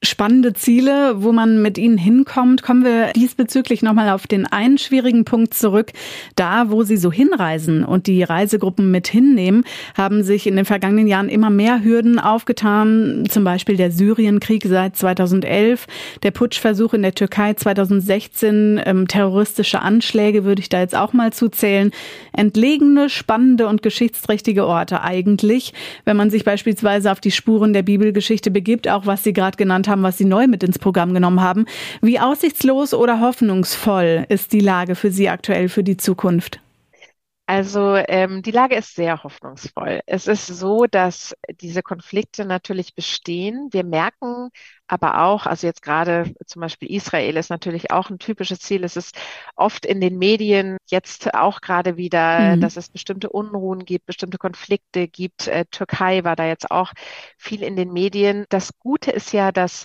Spannende 0.05 0.53
Ziele, 0.53 1.23
wo 1.23 1.31
man 1.31 1.63
mit 1.63 1.79
ihnen 1.79 1.97
hinkommt. 1.97 2.65
Kommen 2.65 2.85
wir 2.85 3.13
diesbezüglich 3.13 3.83
nochmal 3.83 4.11
auf 4.11 4.27
den 4.27 4.47
einen 4.47 4.77
schwierigen 4.77 5.25
Punkt 5.25 5.55
zurück. 5.55 5.93
Da, 6.35 6.71
wo 6.71 6.83
Sie 6.83 6.97
so 6.97 7.13
hinreisen 7.13 7.85
und 7.85 8.09
die 8.09 8.25
Reisegruppen 8.25 8.91
mit 8.91 9.07
hinnehmen, 9.07 9.63
haben 9.97 10.25
sich 10.25 10.49
in 10.49 10.57
den 10.57 10.65
vergangenen 10.65 11.07
Jahren 11.07 11.29
immer 11.29 11.51
mehr 11.51 11.85
Hürden 11.85 12.19
aufgetan. 12.19 13.27
Zum 13.29 13.45
Beispiel 13.45 13.77
der 13.77 13.93
Syrienkrieg 13.93 14.65
seit 14.67 14.97
2011, 14.97 15.87
der 16.25 16.33
Putschversuch 16.33 16.95
in 16.95 17.03
der 17.03 17.15
Türkei 17.15 17.55
2016, 17.55 18.81
ähm, 18.85 19.07
terroristische 19.07 19.83
Anschläge 19.83 20.43
würde 20.43 20.63
ich 20.63 20.69
da 20.69 20.81
jetzt 20.81 20.97
auch 20.97 21.13
mal 21.13 21.33
zuzählen. 21.33 21.93
Entlegene, 22.33 23.09
spannende 23.09 23.69
und 23.69 23.83
geschichtsträchtige 23.83 24.67
Orte 24.67 25.03
eigentlich, 25.03 25.75
wenn 26.05 26.17
man 26.17 26.31
sich 26.31 26.45
beispielsweise 26.45 27.13
auf 27.13 27.21
die 27.21 27.31
Spuren 27.31 27.73
der 27.73 27.83
Bibelgeschichte 27.83 28.51
begibt, 28.51 28.89
auch 28.89 29.07
was 29.07 29.23
Sie 29.23 29.33
gerade 29.33 29.57
genannt 29.57 29.87
haben, 29.87 29.92
was 30.01 30.17
Sie 30.19 30.25
neu 30.25 30.47
mit 30.47 30.63
ins 30.63 30.79
Programm 30.79 31.13
genommen 31.13 31.41
haben. 31.41 31.67
Wie 32.01 32.21
aussichtslos 32.21 32.95
oder 32.95 33.21
hoffnungsvoll 33.21 34.27
ist 34.29 34.53
die 34.53 34.61
Lage 34.61 34.95
für 34.95 35.11
Sie 35.11 35.29
aktuell 35.29 35.69
für 35.69 35.83
die 35.83 35.97
Zukunft? 35.97 36.61
Also 37.53 37.97
ähm, 38.09 38.41
die 38.41 38.51
Lage 38.51 38.77
ist 38.77 38.95
sehr 38.95 39.25
hoffnungsvoll. 39.25 40.01
Es 40.07 40.27
ist 40.27 40.47
so, 40.47 40.87
dass 40.87 41.37
diese 41.61 41.83
Konflikte 41.83 42.47
natürlich 42.47 42.95
bestehen. 42.95 43.69
Wir 43.73 43.85
merken 43.85 44.49
aber 44.87 45.21
auch, 45.23 45.45
also 45.45 45.67
jetzt 45.67 45.83
gerade 45.83 46.33
zum 46.47 46.63
Beispiel 46.63 46.91
Israel 46.91 47.37
ist 47.37 47.51
natürlich 47.51 47.91
auch 47.91 48.09
ein 48.09 48.19
typisches 48.19 48.61
Ziel. 48.61 48.85
Es 48.85 48.97
ist 48.97 49.19
oft 49.55 49.85
in 49.85 50.01
den 50.01 50.17
Medien 50.17 50.79
jetzt 50.87 51.35
auch 51.35 51.61
gerade 51.61 51.99
wieder, 51.99 52.57
mhm. 52.57 52.63
dass 52.63 52.79
es 52.79 52.89
bestimmte 52.89 53.29
Unruhen 53.29 53.85
gibt, 53.85 54.07
bestimmte 54.07 54.39
Konflikte 54.39 55.07
gibt. 55.07 55.47
Äh, 55.47 55.67
Türkei 55.71 56.25
war 56.25 56.37
da 56.37 56.47
jetzt 56.47 56.71
auch 56.71 56.95
viel 57.37 57.63
in 57.63 57.77
den 57.77 57.93
Medien. 57.93 58.47
Das 58.49 58.79
Gute 58.79 59.11
ist 59.11 59.31
ja, 59.35 59.53
dass 59.53 59.85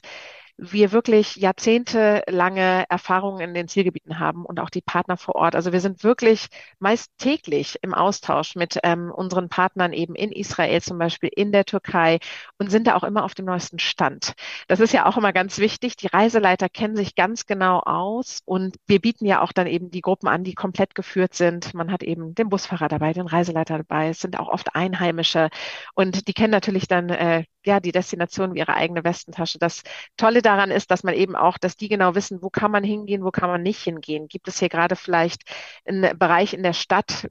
wir 0.57 0.91
wirklich 0.91 1.35
jahrzehntelange 1.35 2.85
Erfahrungen 2.89 3.41
in 3.41 3.53
den 3.53 3.67
Zielgebieten 3.67 4.19
haben 4.19 4.43
und 4.43 4.59
auch 4.59 4.71
die 4.71 4.81
Partner 4.81 5.15
vor 5.15 5.35
Ort. 5.35 5.55
Also 5.55 5.71
wir 5.71 5.81
sind 5.81 6.03
wirklich 6.03 6.47
meist 6.79 7.11
täglich 7.19 7.77
im 7.83 7.93
Austausch 7.93 8.55
mit 8.55 8.79
ähm, 8.83 9.11
unseren 9.11 9.49
Partnern 9.49 9.93
eben 9.93 10.15
in 10.15 10.31
Israel 10.31 10.81
zum 10.81 10.97
Beispiel, 10.97 11.29
in 11.35 11.51
der 11.51 11.65
Türkei 11.65 12.17
und 12.57 12.71
sind 12.71 12.87
da 12.87 12.95
auch 12.95 13.03
immer 13.03 13.23
auf 13.23 13.35
dem 13.35 13.45
neuesten 13.45 13.77
Stand. 13.77 14.33
Das 14.67 14.79
ist 14.79 14.93
ja 14.93 15.05
auch 15.05 15.15
immer 15.17 15.31
ganz 15.31 15.59
wichtig. 15.59 15.95
Die 15.95 16.07
Reiseleiter 16.07 16.69
kennen 16.69 16.95
sich 16.95 17.13
ganz 17.13 17.45
genau 17.45 17.79
aus 17.81 18.39
und 18.45 18.77
wir 18.87 18.99
bieten 18.99 19.25
ja 19.25 19.41
auch 19.41 19.51
dann 19.51 19.67
eben 19.67 19.91
die 19.91 20.01
Gruppen 20.01 20.27
an, 20.27 20.43
die 20.43 20.55
komplett 20.55 20.95
geführt 20.95 21.35
sind. 21.35 21.75
Man 21.75 21.91
hat 21.91 22.01
eben 22.01 22.33
den 22.33 22.49
Busfahrer 22.49 22.87
dabei, 22.87 23.13
den 23.13 23.27
Reiseleiter 23.27 23.77
dabei. 23.77 24.09
Es 24.09 24.21
sind 24.21 24.39
auch 24.39 24.49
oft 24.49 24.75
Einheimische 24.75 25.49
und 25.93 26.27
die 26.27 26.33
kennen 26.33 26.51
natürlich 26.51 26.87
dann 26.87 27.09
äh, 27.09 27.43
ja 27.63 27.79
die 27.79 27.91
Destination 27.91 28.55
wie 28.55 28.59
ihre 28.59 28.73
eigene 28.73 29.03
Westentasche. 29.03 29.59
Das 29.59 29.83
Tolle 30.17 30.41
daran 30.47 30.71
ist, 30.71 30.91
dass 30.91 31.03
man 31.03 31.13
eben 31.13 31.35
auch, 31.35 31.57
dass 31.57 31.77
die 31.77 31.89
genau 31.89 32.15
wissen, 32.15 32.41
wo 32.41 32.49
kann 32.49 32.71
man 32.71 32.83
hingehen, 32.83 33.23
wo 33.23 33.31
kann 33.31 33.49
man 33.49 33.61
nicht 33.63 33.81
hingehen. 33.81 34.27
Gibt 34.27 34.47
es 34.47 34.59
hier 34.59 34.69
gerade 34.69 34.95
vielleicht 34.95 35.43
einen 35.85 36.17
Bereich 36.17 36.53
in 36.53 36.63
der 36.63 36.73
Stadt, 36.73 37.29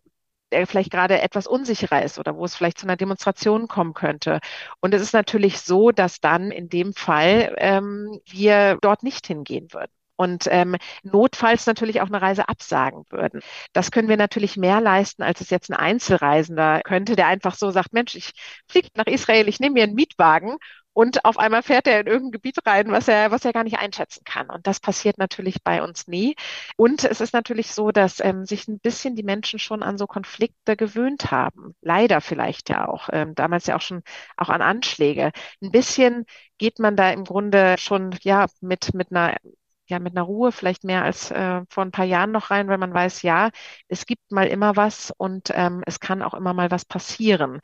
der 0.53 0.67
vielleicht 0.67 0.91
gerade 0.93 1.21
etwas 1.21 1.47
unsicherer 1.47 2.03
ist 2.05 2.19
oder 2.19 2.37
wo 2.37 2.45
es 2.45 2.55
vielleicht 2.55 2.79
zu 2.79 2.87
einer 2.87 2.97
Demonstration 2.97 3.69
kommen 3.69 3.95
könnte. 3.95 4.41
Und 4.81 4.95
es 4.95 5.03
ist 5.03 5.13
natürlich 5.15 5.61
so, 5.61 5.91
dass 5.91 6.21
dann 6.21 6.51
in 6.51 6.69
dem 6.69 6.95
Fall 6.95 7.55
ähm, 7.59 8.21
wir 8.27 8.79
dort 8.81 9.03
nicht 9.03 9.27
hingehen 9.27 9.69
würden 9.73 9.91
und 10.17 10.47
ähm, 10.51 10.77
notfalls 11.03 11.67
natürlich 11.67 12.01
auch 12.01 12.07
eine 12.07 12.23
Reise 12.23 12.49
absagen 12.49 13.05
würden. 13.11 13.41
Das 13.73 13.91
können 13.91 14.09
wir 14.09 14.17
natürlich 14.17 14.57
mehr 14.57 14.81
leisten, 14.81 15.23
als 15.23 15.41
es 15.41 15.51
jetzt 15.51 15.71
ein 15.71 15.77
Einzelreisender 15.77 16.81
könnte, 16.85 17.17
der 17.17 17.27
einfach 17.27 17.55
so 17.55 17.71
sagt, 17.71 17.93
Mensch, 17.93 18.15
ich 18.15 18.33
fliege 18.69 18.89
nach 18.95 19.07
Israel, 19.07 19.49
ich 19.49 19.61
nehme 19.61 19.75
mir 19.75 19.85
einen 19.85 19.95
Mietwagen 19.95 20.57
und 20.97 21.27
auf 21.27 21.39
einmal 21.39 21.63
fährt 21.63 21.87
er 21.87 22.01
in 22.01 22.07
irgendein 22.07 22.33
Gebiet 22.33 22.57
rein, 22.65 22.91
was 22.91 23.07
er, 23.07 23.31
was 23.31 23.45
er 23.45 23.53
gar 23.53 23.65
nicht 23.65 23.79
einschätzen 23.79 24.23
kann. 24.25 24.49
Und 24.49 24.67
das 24.67 24.81
passiert 24.81 25.19
natürlich 25.19 25.63
bei 25.63 25.83
uns 25.83 26.07
nie. 26.07 26.37
Und 26.79 27.05
es 27.05 27.21
ist 27.21 27.35
natürlich 27.35 27.73
so, 27.73 27.91
dass 27.91 28.19
ähm, 28.21 28.47
sich 28.47 28.67
ein 28.67 28.81
bisschen 28.81 29.15
die 29.15 29.23
Menschen 29.23 29.59
schon 29.59 29.83
an 29.83 29.99
so 29.99 30.07
Konflikte 30.07 30.75
gewöhnt 30.75 31.31
haben. 31.31 31.75
Leider 31.83 32.23
vielleicht 32.23 32.71
ja 32.71 32.89
auch. 32.89 33.11
Ähm, 33.13 33.35
damals 33.35 33.67
ja 33.67 33.77
auch 33.77 33.83
schon 33.83 34.03
auch 34.39 34.49
an 34.49 34.63
Anschläge. 34.63 35.33
Ein 35.63 35.71
bisschen 35.71 36.25
geht 36.57 36.79
man 36.79 36.97
da 36.97 37.11
im 37.11 37.25
Grunde 37.25 37.77
schon 37.79 38.17
ja 38.23 38.47
mit 38.63 38.95
mit 38.95 39.11
einer 39.11 39.37
ja 39.91 39.99
mit 39.99 40.15
einer 40.17 40.23
Ruhe 40.25 40.53
vielleicht 40.53 40.85
mehr 40.85 41.03
als 41.05 41.31
äh, 41.31 41.63
vor 41.71 41.85
ein 41.85 41.91
paar 41.93 42.05
Jahren 42.05 42.33
noch 42.33 42.51
rein, 42.51 42.69
weil 42.69 42.79
man 42.79 42.93
weiß, 42.95 43.23
ja, 43.23 43.51
es 43.89 44.07
gibt 44.07 44.31
mal 44.33 44.47
immer 44.47 44.77
was 44.77 45.13
und 45.17 45.51
ähm, 45.55 45.83
es 45.87 46.01
kann 46.01 46.23
auch 46.23 46.35
immer 46.35 46.55
mal 46.55 46.71
was 46.71 46.85
passieren. 46.85 47.61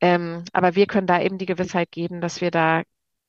Ähm, 0.00 0.44
aber 0.52 0.74
wir 0.76 0.86
können 0.86 1.06
da 1.06 1.20
eben 1.20 1.38
die 1.38 1.46
Gewissheit 1.46 1.90
geben, 1.90 2.20
dass 2.20 2.40
wir 2.40 2.50
da 2.50 2.82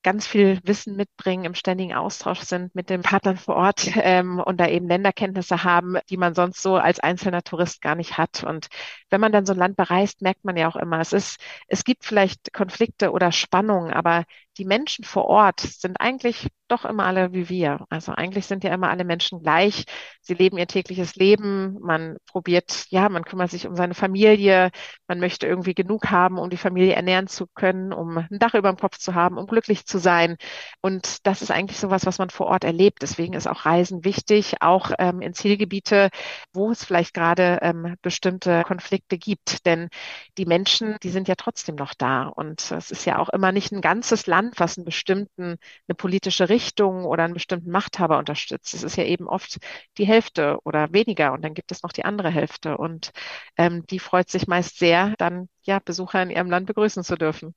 ganz 0.03 0.27
viel 0.27 0.60
Wissen 0.63 0.95
mitbringen, 0.95 1.45
im 1.45 1.55
ständigen 1.55 1.93
Austausch 1.95 2.41
sind 2.41 2.75
mit 2.75 2.91
den 2.91 3.01
Partnern 3.01 3.38
vor 3.38 3.55
Ort 3.55 3.89
ähm, 3.95 4.39
und 4.39 4.60
da 4.60 4.67
eben 4.67 4.88
Länderkenntnisse 4.88 5.63
haben, 5.63 5.97
die 6.12 6.17
man 6.17 6.36
sonst 6.36 6.62
so 6.62 6.75
als 6.75 6.99
einzelner 6.99 7.41
Tourist 7.41 7.81
gar 7.81 7.95
nicht 7.95 8.15
hat. 8.17 8.43
Und 8.43 8.67
wenn 9.10 9.19
man 9.19 9.31
dann 9.31 9.47
so 9.47 9.53
ein 9.53 9.60
Land 9.60 9.75
bereist, 9.77 10.21
merkt 10.21 10.45
man 10.45 10.58
ja 10.58 10.67
auch 10.67 10.75
immer, 10.75 10.99
es 10.99 11.12
ist, 11.12 11.39
es 11.67 11.84
gibt 11.84 12.05
vielleicht 12.05 12.53
Konflikte 12.53 13.12
oder 13.12 13.31
Spannungen, 13.31 13.91
aber 13.93 14.25
die 14.58 14.65
Menschen 14.65 15.06
vor 15.06 15.26
Ort 15.26 15.60
sind 15.60 16.00
eigentlich 16.00 16.48
doch 16.68 16.86
immer 16.86 17.06
alle 17.06 17.34
wie 17.34 17.50
wir. 17.50 17.86
Also 17.89 18.12
eigentlich 18.12 18.46
sind 18.48 18.63
ja 18.63 18.74
immer 18.74 18.89
alle 18.89 19.04
Menschen 19.04 19.41
gleich. 19.41 19.86
Sie 20.22 20.34
leben 20.34 20.58
ihr 20.58 20.68
tägliches 20.68 21.15
Leben. 21.15 21.78
Man 21.82 22.18
probiert, 22.26 22.86
ja, 22.89 23.08
man 23.10 23.24
kümmert 23.24 23.52
sich 23.52 23.68
um 23.68 23.76
seine 23.76 23.94
Familie. 23.94 24.72
Man 25.08 25.20
möchte 25.20 25.46
irgendwie 25.48 25.76
genug 25.76 26.10
haben, 26.10 26.39
um 26.39 26.50
die 26.50 26.58
Familie 26.58 26.96
ernähren 26.96 27.28
zu 27.28 27.46
können, 27.48 27.94
um 27.94 28.18
ein 28.18 28.39
Dach 28.39 28.56
über 28.56 28.72
dem 28.72 28.80
Kopf 28.80 28.98
zu 28.98 29.13
haben, 29.13 29.38
um 29.38 29.46
glücklich 29.46 29.86
zu 29.86 30.00
sein. 30.00 30.38
Und 30.82 31.26
das 31.28 31.41
ist 31.41 31.52
eigentlich 31.52 31.80
sowas, 31.80 32.06
was 32.06 32.18
man 32.18 32.30
vor 32.30 32.48
Ort 32.48 32.63
erlebt. 32.63 33.02
Deswegen 33.02 33.34
ist 33.34 33.48
auch 33.48 33.65
Reisen 33.65 34.04
wichtig, 34.04 34.62
auch 34.62 34.91
ähm, 34.98 35.22
in 35.22 35.34
Zielgebiete, 35.34 36.10
wo 36.54 36.72
es 36.72 36.84
vielleicht 36.84 37.13
gerade 37.13 37.60
ähm, 37.62 37.96
bestimmte 38.02 38.63
Konflikte 38.63 39.18
gibt. 39.18 39.65
Denn 39.65 39.89
die 40.38 40.46
Menschen, 40.46 40.98
die 41.04 41.10
sind 41.10 41.28
ja 41.28 41.36
trotzdem 41.36 41.76
noch 41.76 41.94
da. 41.94 42.24
Und 42.24 42.72
es 42.72 42.89
ist 42.89 43.06
ja 43.06 43.20
auch 43.20 43.30
immer 43.30 43.52
nicht 43.52 43.72
ein 43.72 43.82
ganzes 43.82 44.26
Land, 44.26 44.44
was 44.55 44.77
einen 44.77 44.86
bestimmten, 44.86 45.58
eine 45.88 45.95
politische 45.95 46.49
Richtung 46.49 47.05
oder 47.05 47.23
einen 47.23 47.34
bestimmten 47.34 47.71
Machthaber 47.71 48.17
unterstützt. 48.17 48.73
Es 48.73 48.84
ist 48.84 48.97
ja 48.97 49.03
eben 49.03 49.27
oft 49.27 49.58
die 49.97 50.05
Hälfte 50.05 50.60
oder 50.63 50.91
weniger 50.93 51.34
und 51.34 51.43
dann 51.43 51.53
gibt 51.53 51.71
es 51.71 51.84
noch 51.84 51.91
die 51.91 52.05
andere 52.05 52.29
Hälfte 52.29 52.77
und 52.77 53.12
ähm, 53.58 53.86
die 53.88 53.99
freut 53.99 54.29
sich 54.29 54.47
meist 54.47 54.77
sehr, 54.77 55.15
dann 55.17 55.49
ja 55.63 55.79
Besucher 55.79 56.21
in 56.23 56.29
ihrem 56.29 56.49
Land 56.49 56.67
begrüßen 56.67 57.03
zu 57.03 57.15
dürfen. 57.15 57.53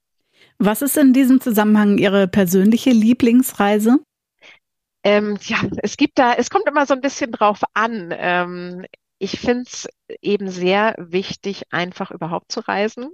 Was 0.58 0.82
ist 0.82 0.96
in 0.96 1.12
diesem 1.12 1.40
Zusammenhang 1.40 1.98
Ihre 1.98 2.28
persönliche 2.28 2.90
Lieblingsreise? 2.90 3.98
Ähm, 5.04 5.38
ja, 5.42 5.58
es 5.82 5.96
gibt 5.96 6.18
da, 6.18 6.34
es 6.34 6.50
kommt 6.50 6.68
immer 6.68 6.86
so 6.86 6.94
ein 6.94 7.00
bisschen 7.00 7.32
drauf 7.32 7.60
an. 7.74 8.12
Ähm, 8.16 8.84
ich 9.18 9.38
finde 9.40 9.64
es 9.66 9.88
eben 10.20 10.48
sehr 10.48 10.94
wichtig, 10.98 11.64
einfach 11.72 12.10
überhaupt 12.10 12.52
zu 12.52 12.60
reisen. 12.60 13.10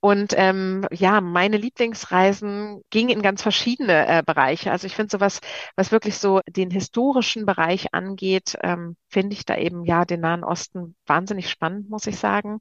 Und 0.00 0.34
ähm, 0.36 0.86
ja, 0.92 1.20
meine 1.20 1.56
Lieblingsreisen 1.56 2.82
gingen 2.90 3.10
in 3.10 3.22
ganz 3.22 3.42
verschiedene 3.42 4.06
äh, 4.08 4.22
Bereiche. 4.24 4.72
Also 4.72 4.86
ich 4.86 4.94
finde 4.96 5.10
sowas, 5.12 5.40
was 5.76 5.92
wirklich 5.92 6.18
so 6.18 6.40
den 6.48 6.70
historischen 6.70 7.46
Bereich 7.46 7.94
angeht, 7.94 8.56
ähm, 8.62 8.96
finde 9.08 9.34
ich 9.34 9.44
da 9.44 9.56
eben 9.56 9.84
ja 9.84 10.04
den 10.04 10.20
Nahen 10.20 10.44
Osten 10.44 10.96
wahnsinnig 11.06 11.48
spannend, 11.50 11.88
muss 11.90 12.06
ich 12.06 12.18
sagen. 12.18 12.60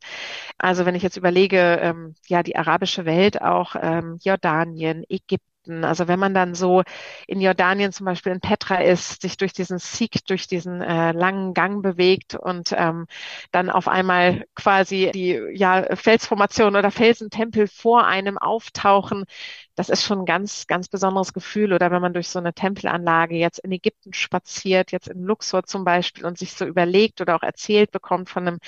Also 0.57 0.85
wenn 0.85 0.95
ich 0.95 1.03
jetzt 1.03 1.17
überlege, 1.17 1.79
ähm, 1.81 2.15
ja, 2.27 2.43
die 2.43 2.55
arabische 2.55 3.05
Welt, 3.05 3.41
auch 3.41 3.75
ähm, 3.81 4.17
Jordanien, 4.21 5.03
Ägypten, 5.09 5.54
Ägypten. 5.65 5.83
Also 5.83 6.07
wenn 6.07 6.19
man 6.19 6.33
dann 6.33 6.55
so 6.55 6.83
in 7.27 7.41
Jordanien 7.41 7.91
zum 7.91 8.05
Beispiel 8.05 8.31
in 8.31 8.39
Petra 8.39 8.77
ist, 8.81 9.21
sich 9.21 9.37
durch 9.37 9.53
diesen 9.53 9.79
Sieg, 9.79 10.25
durch 10.27 10.47
diesen 10.47 10.81
äh, 10.81 11.11
langen 11.11 11.53
Gang 11.53 11.81
bewegt 11.81 12.35
und 12.35 12.73
ähm, 12.77 13.07
dann 13.51 13.69
auf 13.69 13.87
einmal 13.87 14.45
quasi 14.55 15.11
die 15.13 15.39
ja, 15.53 15.95
Felsformation 15.95 16.75
oder 16.75 16.91
Felsentempel 16.91 17.67
vor 17.67 18.05
einem 18.05 18.37
auftauchen, 18.37 19.25
das 19.75 19.89
ist 19.89 20.03
schon 20.03 20.19
ein 20.19 20.25
ganz, 20.25 20.67
ganz 20.67 20.87
besonderes 20.87 21.33
Gefühl. 21.33 21.73
Oder 21.73 21.91
wenn 21.91 22.01
man 22.01 22.13
durch 22.13 22.29
so 22.29 22.39
eine 22.39 22.53
Tempelanlage 22.53 23.35
jetzt 23.35 23.59
in 23.59 23.71
Ägypten 23.73 24.13
spaziert, 24.13 24.91
jetzt 24.93 25.09
in 25.09 25.23
Luxor 25.23 25.63
zum 25.63 25.83
Beispiel 25.83 26.25
und 26.25 26.37
sich 26.37 26.53
so 26.53 26.65
überlegt 26.65 27.19
oder 27.19 27.35
auch 27.35 27.43
erzählt 27.43 27.91
bekommt 27.91 28.29
von 28.29 28.47
einem 28.47 28.59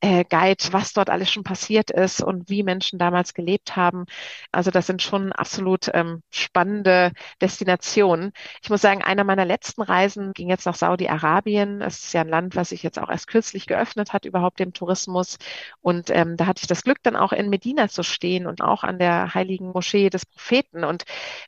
äh, 0.00 0.24
Guide, 0.28 0.62
was 0.72 0.92
dort 0.92 1.08
alles 1.08 1.30
schon 1.30 1.44
passiert 1.44 1.90
ist 1.90 2.20
und 2.20 2.50
wie 2.50 2.62
Menschen 2.62 2.98
damals 2.98 3.32
gelebt 3.32 3.74
haben. 3.76 4.04
Also 4.52 4.70
das 4.70 4.86
sind 4.86 5.00
schon 5.00 5.32
absolut 5.32 5.90
ähm, 5.94 6.22
spannende 6.30 7.12
Destinationen. 7.40 8.32
Ich 8.62 8.68
muss 8.68 8.82
sagen, 8.82 9.02
einer 9.02 9.24
meiner 9.24 9.46
letzten 9.46 9.80
Reisen 9.80 10.34
ging 10.34 10.50
jetzt 10.50 10.66
nach 10.66 10.74
Saudi-Arabien. 10.74 11.80
Es 11.80 12.04
ist 12.04 12.12
ja 12.12 12.20
ein 12.20 12.28
Land, 12.28 12.54
was 12.54 12.68
sich 12.68 12.82
jetzt 12.82 12.98
auch 12.98 13.08
erst 13.08 13.28
kürzlich 13.28 13.66
geöffnet 13.66 14.12
hat, 14.12 14.26
überhaupt 14.26 14.60
dem 14.60 14.74
Tourismus. 14.74 15.38
Und 15.80 16.10
ähm, 16.10 16.36
da 16.36 16.46
hatte 16.46 16.60
ich 16.62 16.68
das 16.68 16.82
Glück, 16.82 16.98
dann 17.02 17.16
auch 17.16 17.32
in 17.32 17.48
Medina 17.48 17.88
zu 17.88 18.02
stehen 18.02 18.46
und 18.46 18.60
auch 18.60 18.84
an 18.84 18.98
der 18.98 19.32
heiligen 19.34 19.70
Moschee 19.72 20.10
des 20.10 20.26
Propheten 20.26 20.49
Propheten 20.50 20.84
und 20.84 21.04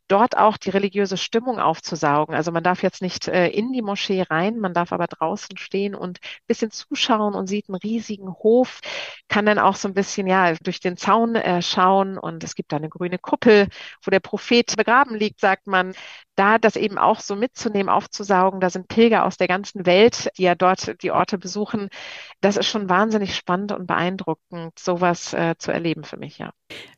dort 0.07 0.37
auch 0.37 0.57
die 0.57 0.71
religiöse 0.71 1.17
Stimmung 1.17 1.59
aufzusaugen. 1.59 2.37
Also 2.37 2.53
man 2.53 2.62
darf 2.62 2.85
jetzt 2.85 3.03
nicht 3.03 3.27
äh, 3.27 3.49
in 3.49 3.73
die 3.73 3.83
Moschee 3.83 4.23
rein, 4.23 4.61
man 4.61 4.75
darf 4.75 4.93
aber 4.93 5.09
draußen 5.09 5.57
stehen 5.59 5.97
und 5.97 6.21
ein 6.23 6.47
bisschen 6.47 6.71
zuschauen 6.71 7.35
und 7.35 7.49
sieht 7.49 7.69
einen 7.69 7.77
riesigen 7.83 8.33
Hof, 8.33 8.81
kann 9.29 9.45
dann 9.45 9.59
auch 9.59 9.75
so 9.75 9.88
ein 9.88 9.95
bisschen 9.95 10.29
ja 10.29 10.55
durch 10.62 10.79
den 10.79 10.97
Zaun 10.97 11.35
äh, 11.35 11.62
schauen 11.62 12.17
und 12.17 12.45
es 12.45 12.55
gibt 12.55 12.71
da 12.71 12.77
eine 12.77 12.88
grüne 12.88 13.19
Kuppel, 13.19 13.67
wo 14.05 14.11
der 14.12 14.21
Prophet 14.21 14.77
begraben 14.77 15.17
liegt, 15.17 15.41
sagt 15.41 15.67
man 15.67 15.95
da 16.35 16.59
das 16.59 16.77
eben 16.77 16.97
auch 16.99 17.21
so 17.21 17.37
mitzunehmen, 17.37 17.88
aufzusaugen, 17.91 18.61
da 18.61 18.71
sind 18.71 18.88
Pilger 18.88 19.25
aus 19.27 19.37
der 19.37 19.49
ganzen 19.49 19.85
Welt, 19.85 20.31
die 20.38 20.45
ja 20.45 20.55
dort 20.55 21.03
die 21.03 21.11
Orte 21.11 21.38
besuchen. 21.38 21.88
Das 22.41 22.57
ist 22.57 22.67
schon 22.69 22.88
wahnsinnig 22.88 23.37
spannend 23.37 23.73
und 23.73 23.87
beeindruckend, 23.87 24.79
sowas 24.79 25.35
äh, 25.35 25.57
zu 25.59 25.73
erleben 25.73 26.05
für 26.05 26.17
mich, 26.17 26.38
ja. 26.38 26.53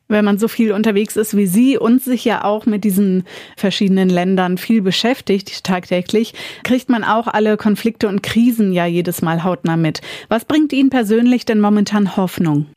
Wenn 0.07 0.25
man 0.25 0.37
so 0.37 0.47
viel 0.47 0.71
unterwegs 0.71 1.15
ist 1.15 1.35
wie 1.35 1.47
Sie 1.47 1.77
und 1.77 2.03
sich 2.03 2.25
ja 2.25 2.43
auch 2.43 2.65
mit 2.65 2.83
diesen 2.83 3.23
verschiedenen 3.57 4.09
Ländern 4.09 4.57
viel 4.57 4.81
beschäftigt 4.81 5.63
tagtäglich, 5.63 6.33
kriegt 6.63 6.89
man 6.89 7.03
auch 7.03 7.27
alle 7.27 7.57
Konflikte 7.57 8.07
und 8.07 8.21
Krisen 8.21 8.71
ja 8.71 8.85
jedes 8.85 9.21
Mal 9.21 9.43
hautnah 9.43 9.77
mit. 9.77 10.01
Was 10.29 10.45
bringt 10.45 10.73
Ihnen 10.73 10.91
persönlich 10.91 11.45
denn 11.45 11.59
momentan 11.59 12.15
Hoffnung? 12.17 12.67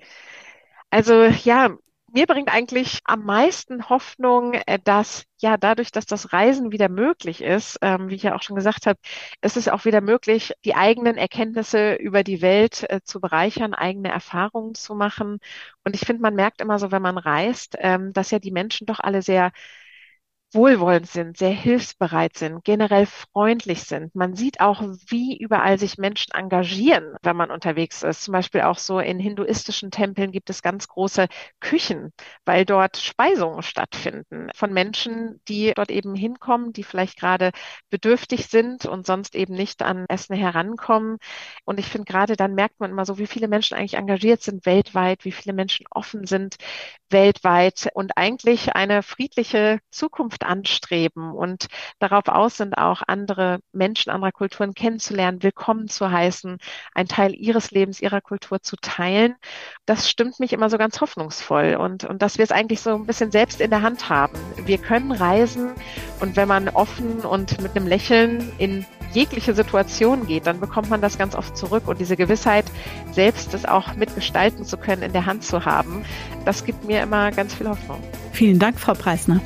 Also 0.91 1.25
ja, 1.25 1.77
mir 2.12 2.27
bringt 2.27 2.49
eigentlich 2.53 3.01
am 3.05 3.25
meisten 3.25 3.88
Hoffnung, 3.88 4.55
äh, 4.55 4.79
dass 4.83 5.25
ja 5.40 5.57
dadurch, 5.57 5.92
dass 5.92 6.07
das 6.07 6.33
Reisen 6.33 6.73
wieder 6.73 6.88
möglich 6.88 7.42
ist, 7.42 7.79
ähm, 7.83 8.09
wie 8.09 8.14
ich 8.16 8.23
ja 8.25 8.35
auch 8.35 8.42
schon 8.42 8.57
gesagt 8.57 8.87
habe, 8.87 8.99
ist 9.42 9.57
es 9.57 9.68
auch 9.68 9.85
wieder 9.85 10.01
möglich, 10.01 10.53
die 10.64 10.75
eigenen 10.75 11.16
Erkenntnisse 11.16 11.94
über 11.94 12.25
die 12.25 12.42
Welt 12.42 12.85
äh, 12.90 13.01
zu 13.05 13.21
bereichern, 13.21 13.75
eigene 13.75 14.11
Erfahrungen 14.11 14.75
zu 14.75 14.94
machen. 14.94 15.38
Und 15.85 15.94
ich 15.94 16.03
finde, 16.07 16.23
man 16.23 16.35
merkt 16.35 16.61
immer 16.61 16.79
so, 16.79 16.90
wenn 16.92 17.03
man 17.03 17.18
reist, 17.18 17.77
ähm, 17.79 18.12
dass 18.12 18.31
ja 18.31 18.38
die 18.38 18.53
Menschen 18.53 18.87
doch 18.87 19.01
alle 19.01 19.23
sehr 19.23 19.53
wohlwollend 20.52 21.06
sind, 21.08 21.37
sehr 21.37 21.50
hilfsbereit 21.50 22.37
sind, 22.37 22.64
generell 22.64 23.06
freundlich 23.06 23.82
sind. 23.84 24.14
Man 24.14 24.34
sieht 24.34 24.61
auch, 24.61 24.82
wie 25.06 25.37
überall 25.37 25.78
sich 25.78 25.98
Menschen 25.98 26.32
engagieren, 26.34 27.14
wenn 27.22 27.37
man 27.37 27.50
unterwegs 27.50 28.02
ist. 28.02 28.22
Zum 28.24 28.32
Beispiel 28.32 28.62
auch 28.62 28.78
so 28.78 28.98
in 28.98 29.18
hinduistischen 29.18 29.90
Tempeln 29.90 30.32
gibt 30.32 30.48
es 30.50 30.62
ganz 30.62 30.88
große 30.88 31.26
Küchen, 31.61 32.12
weil 32.46 32.64
dort 32.64 32.96
Speisungen 32.96 33.62
stattfinden 33.62 34.48
von 34.54 34.72
Menschen, 34.72 35.40
die 35.48 35.72
dort 35.74 35.90
eben 35.90 36.14
hinkommen, 36.14 36.72
die 36.72 36.84
vielleicht 36.84 37.18
gerade 37.18 37.50
bedürftig 37.90 38.46
sind 38.46 38.87
und 38.87 39.06
sonst 39.06 39.34
eben 39.34 39.54
nicht 39.54 39.82
an 39.82 40.06
Essen 40.08 40.34
herankommen. 40.37 41.18
Und 41.64 41.78
ich 41.78 41.87
finde, 41.87 42.06
gerade 42.11 42.37
dann 42.37 42.54
merkt 42.54 42.80
man 42.80 42.90
immer 42.90 43.04
so, 43.04 43.18
wie 43.18 43.26
viele 43.26 43.48
Menschen 43.48 43.76
eigentlich 43.76 43.94
engagiert 43.94 44.42
sind 44.42 44.64
weltweit, 44.66 45.24
wie 45.24 45.32
viele 45.32 45.54
Menschen 45.54 45.87
offen 45.90 46.26
sind 46.26 46.56
weltweit 47.11 47.88
und 47.94 48.16
eigentlich 48.16 48.74
eine 48.74 49.02
friedliche 49.02 49.78
Zukunft 49.90 50.38
Zukunft 50.38 50.44
anstreben 50.44 51.33
und 51.33 51.66
darauf 51.98 52.29
aus 52.29 52.57
sind, 52.57 52.77
auch 52.79 53.03
andere 53.07 53.61
Menschen 53.72 54.11
anderer 54.11 54.33
Kulturen 54.33 54.74
kennenzulernen, 54.74 55.42
willkommen 55.42 55.88
zu 55.88 56.11
heißen, 56.11 56.59
einen 56.94 57.09
Teil 57.09 57.35
ihres 57.35 57.70
Lebens, 57.70 58.01
ihrer 58.01 58.20
Kultur 58.20 58.61
zu 58.62 58.77
teilen. 58.77 59.35
Das 59.87 60.09
stimmt 60.09 60.40
mich 60.40 60.53
immer 60.53 60.70
so 60.70 60.79
ganz 60.79 61.01
hoffnungsvoll 61.01 61.77
und, 61.77 62.05
und 62.05 62.22
dass 62.22 62.38
wir 62.38 62.44
es 62.44 62.53
eigentlich 62.53 62.81
so 62.81 62.94
ein 62.94 63.07
bisschen 63.07 63.31
selbst 63.31 63.61
in 63.61 63.70
der 63.70 63.83
Hand 63.83 64.09
haben. 64.09 64.38
Wir 64.64 64.79
können 64.79 65.12
reisen 65.12 65.72
und 66.20 66.37
wenn 66.37 66.48
man 66.48 66.68
offen 66.68 67.20
und 67.20 67.61
mit 67.61 67.77
einem 67.77 67.87
Lächeln 67.87 68.53
in 68.59 68.87
jegliche 69.12 69.55
Situation 69.55 70.27
geht, 70.27 70.46
dann 70.46 70.61
bekommt 70.61 70.90
man 70.90 71.01
das 71.01 71.16
ganz 71.16 71.35
oft 71.35 71.57
zurück 71.57 71.88
und 71.88 71.98
diese 71.98 72.16
Gewissheit, 72.16 72.66
selbst 73.12 73.55
das 73.55 73.64
auch 73.64 73.94
mitgestalten 73.96 74.64
zu 74.64 74.77
können, 74.77 75.03
in 75.03 75.12
der 75.12 75.24
Hand 75.24 75.44
zu 75.44 75.64
haben, 75.64 76.05
das 76.44 76.64
gibt 76.64 76.85
mir 76.85 77.03
immer 77.03 77.31
ganz 77.31 77.55
viel 77.55 77.68
Hoffnung. 77.68 78.03
Vielen 78.33 78.59
Dank, 78.59 78.79
Frau 78.79 78.92
Preisner. 78.92 79.40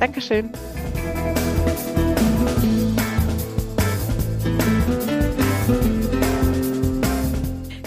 Dankeschön. 0.00 0.50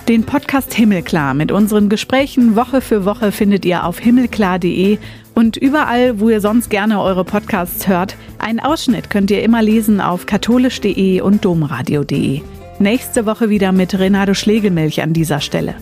Den 0.09 0.23
Podcast 0.23 0.73
Himmelklar 0.73 1.35
mit 1.35 1.51
unseren 1.51 1.87
Gesprächen 1.87 2.55
Woche 2.55 2.81
für 2.81 3.05
Woche 3.05 3.31
findet 3.31 3.63
ihr 3.63 3.85
auf 3.85 3.99
himmelklar.de 3.99 4.97
und 5.35 5.55
überall, 5.55 6.19
wo 6.19 6.29
ihr 6.29 6.41
sonst 6.41 6.71
gerne 6.71 6.99
eure 6.99 7.23
Podcasts 7.23 7.87
hört. 7.87 8.15
Einen 8.39 8.59
Ausschnitt 8.59 9.11
könnt 9.11 9.29
ihr 9.29 9.43
immer 9.43 9.61
lesen 9.61 10.01
auf 10.01 10.25
katholisch.de 10.25 11.21
und 11.21 11.45
domradio.de. 11.45 12.41
Nächste 12.79 13.27
Woche 13.27 13.51
wieder 13.51 13.71
mit 13.71 13.99
Renato 13.99 14.33
Schlegelmilch 14.33 15.03
an 15.03 15.13
dieser 15.13 15.41
Stelle. 15.41 15.75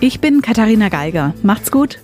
Ich 0.00 0.18
bin 0.20 0.40
Katharina 0.40 0.88
Geiger. 0.88 1.34
Macht's 1.42 1.70
gut. 1.70 1.98